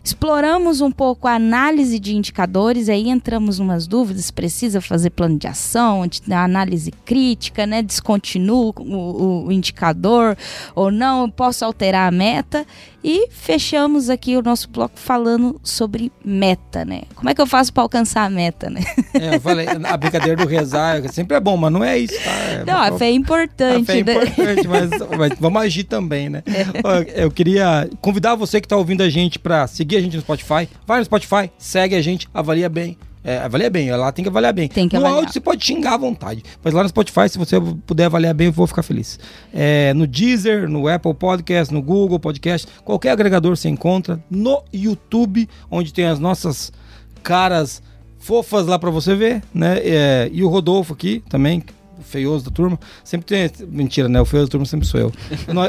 [0.04, 5.48] Exploramos um pouco a análise de indicadores, aí entramos umas dúvidas, precisa fazer plano de
[5.48, 7.82] ação, análise crítica, né?
[7.82, 10.38] Descontinua o, o- indicador
[10.74, 12.66] ou não, posso alterar a meta.
[13.10, 17.04] E fechamos aqui o nosso bloco falando sobre meta, né?
[17.16, 18.82] Como é que eu faço para alcançar a meta, né?
[19.14, 22.32] É, eu falei, a brincadeira do rezar sempre é bom, mas não é isso, tá?
[22.32, 24.14] É, Não, a fé é importante, A fé é né?
[24.14, 26.44] importante, mas, mas vamos agir também, né?
[26.84, 30.22] Ó, Eu queria convidar você que está ouvindo a gente para seguir a gente no
[30.22, 30.68] Spotify.
[30.86, 32.98] Vai no Spotify, segue a gente, avalia bem.
[33.28, 34.70] É, avalia bem, lá tem que avaliar bem.
[34.70, 35.18] Tem que no avaliar.
[35.20, 38.48] áudio você pode xingar à vontade, mas lá no Spotify, se você puder avaliar bem,
[38.48, 39.20] eu vou ficar feliz.
[39.54, 44.24] É, no Deezer, no Apple Podcast, no Google Podcast, qualquer agregador você encontra.
[44.32, 46.72] No YouTube, onde tem as nossas
[47.22, 47.84] caras
[48.18, 49.78] fofas lá pra você ver, né?
[49.80, 51.62] É, e o Rodolfo aqui também,
[52.08, 52.80] feioso da turma.
[53.04, 53.68] Sempre tem.
[53.70, 54.20] Mentira, né?
[54.20, 55.12] O feioso da turma sempre sou eu.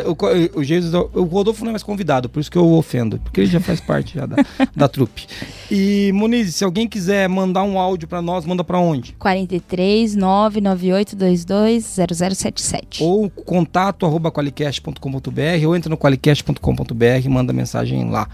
[0.09, 3.41] O, o, Jesus, o Rodolfo não é mais convidado, por isso que eu ofendo, porque
[3.41, 4.37] ele já faz parte já da,
[4.77, 5.27] da trupe.
[5.71, 9.13] E, Muniz, se alguém quiser mandar um áudio pra nós, manda pra onde?
[9.19, 13.03] 43 99822 0077.
[13.03, 18.29] Ou contato arroba qualicast.com.br ou entra no qualicast.com.br e manda mensagem lá.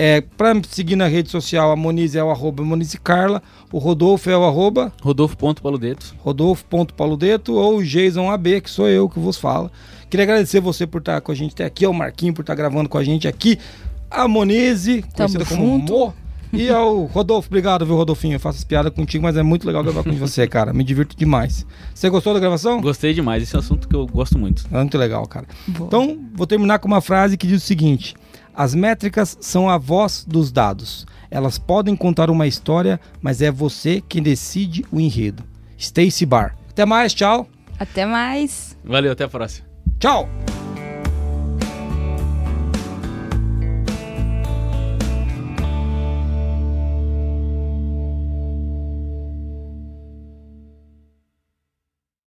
[0.00, 2.62] É, pra me seguir na rede social, a Moniz é o arroba
[3.02, 3.42] Carla,
[3.72, 6.14] o Rodolfo é o arroba Rodolfo.paludeto.
[6.18, 9.68] Rodolfo.paludeto ou Jason AB, que sou eu que vos falo.
[10.08, 12.88] Queria agradecer você por estar com a gente até aqui, ao Marquinho por estar gravando
[12.88, 13.58] com a gente aqui,
[14.08, 15.92] a Monize, conhecida como junto.
[15.92, 16.14] Mo,
[16.52, 17.48] e ao Rodolfo.
[17.48, 18.36] Obrigado, viu, Rodolfinho?
[18.36, 20.72] Eu faço as piadas contigo, mas é muito legal gravar com você, cara.
[20.72, 21.66] Me divirto demais.
[21.92, 22.80] Você gostou da gravação?
[22.80, 23.42] Gostei demais.
[23.42, 24.64] Esse é um assunto que eu gosto muito.
[24.70, 25.46] É muito legal, cara.
[25.66, 25.88] Boa.
[25.88, 28.14] Então, vou terminar com uma frase que diz o seguinte:
[28.58, 31.06] As métricas são a voz dos dados.
[31.30, 35.44] Elas podem contar uma história, mas é você quem decide o enredo.
[35.76, 36.56] Stacy Bar.
[36.68, 37.48] Até mais, tchau.
[37.78, 38.76] Até mais.
[38.84, 39.68] Valeu, até a próxima.
[40.00, 40.28] Tchau.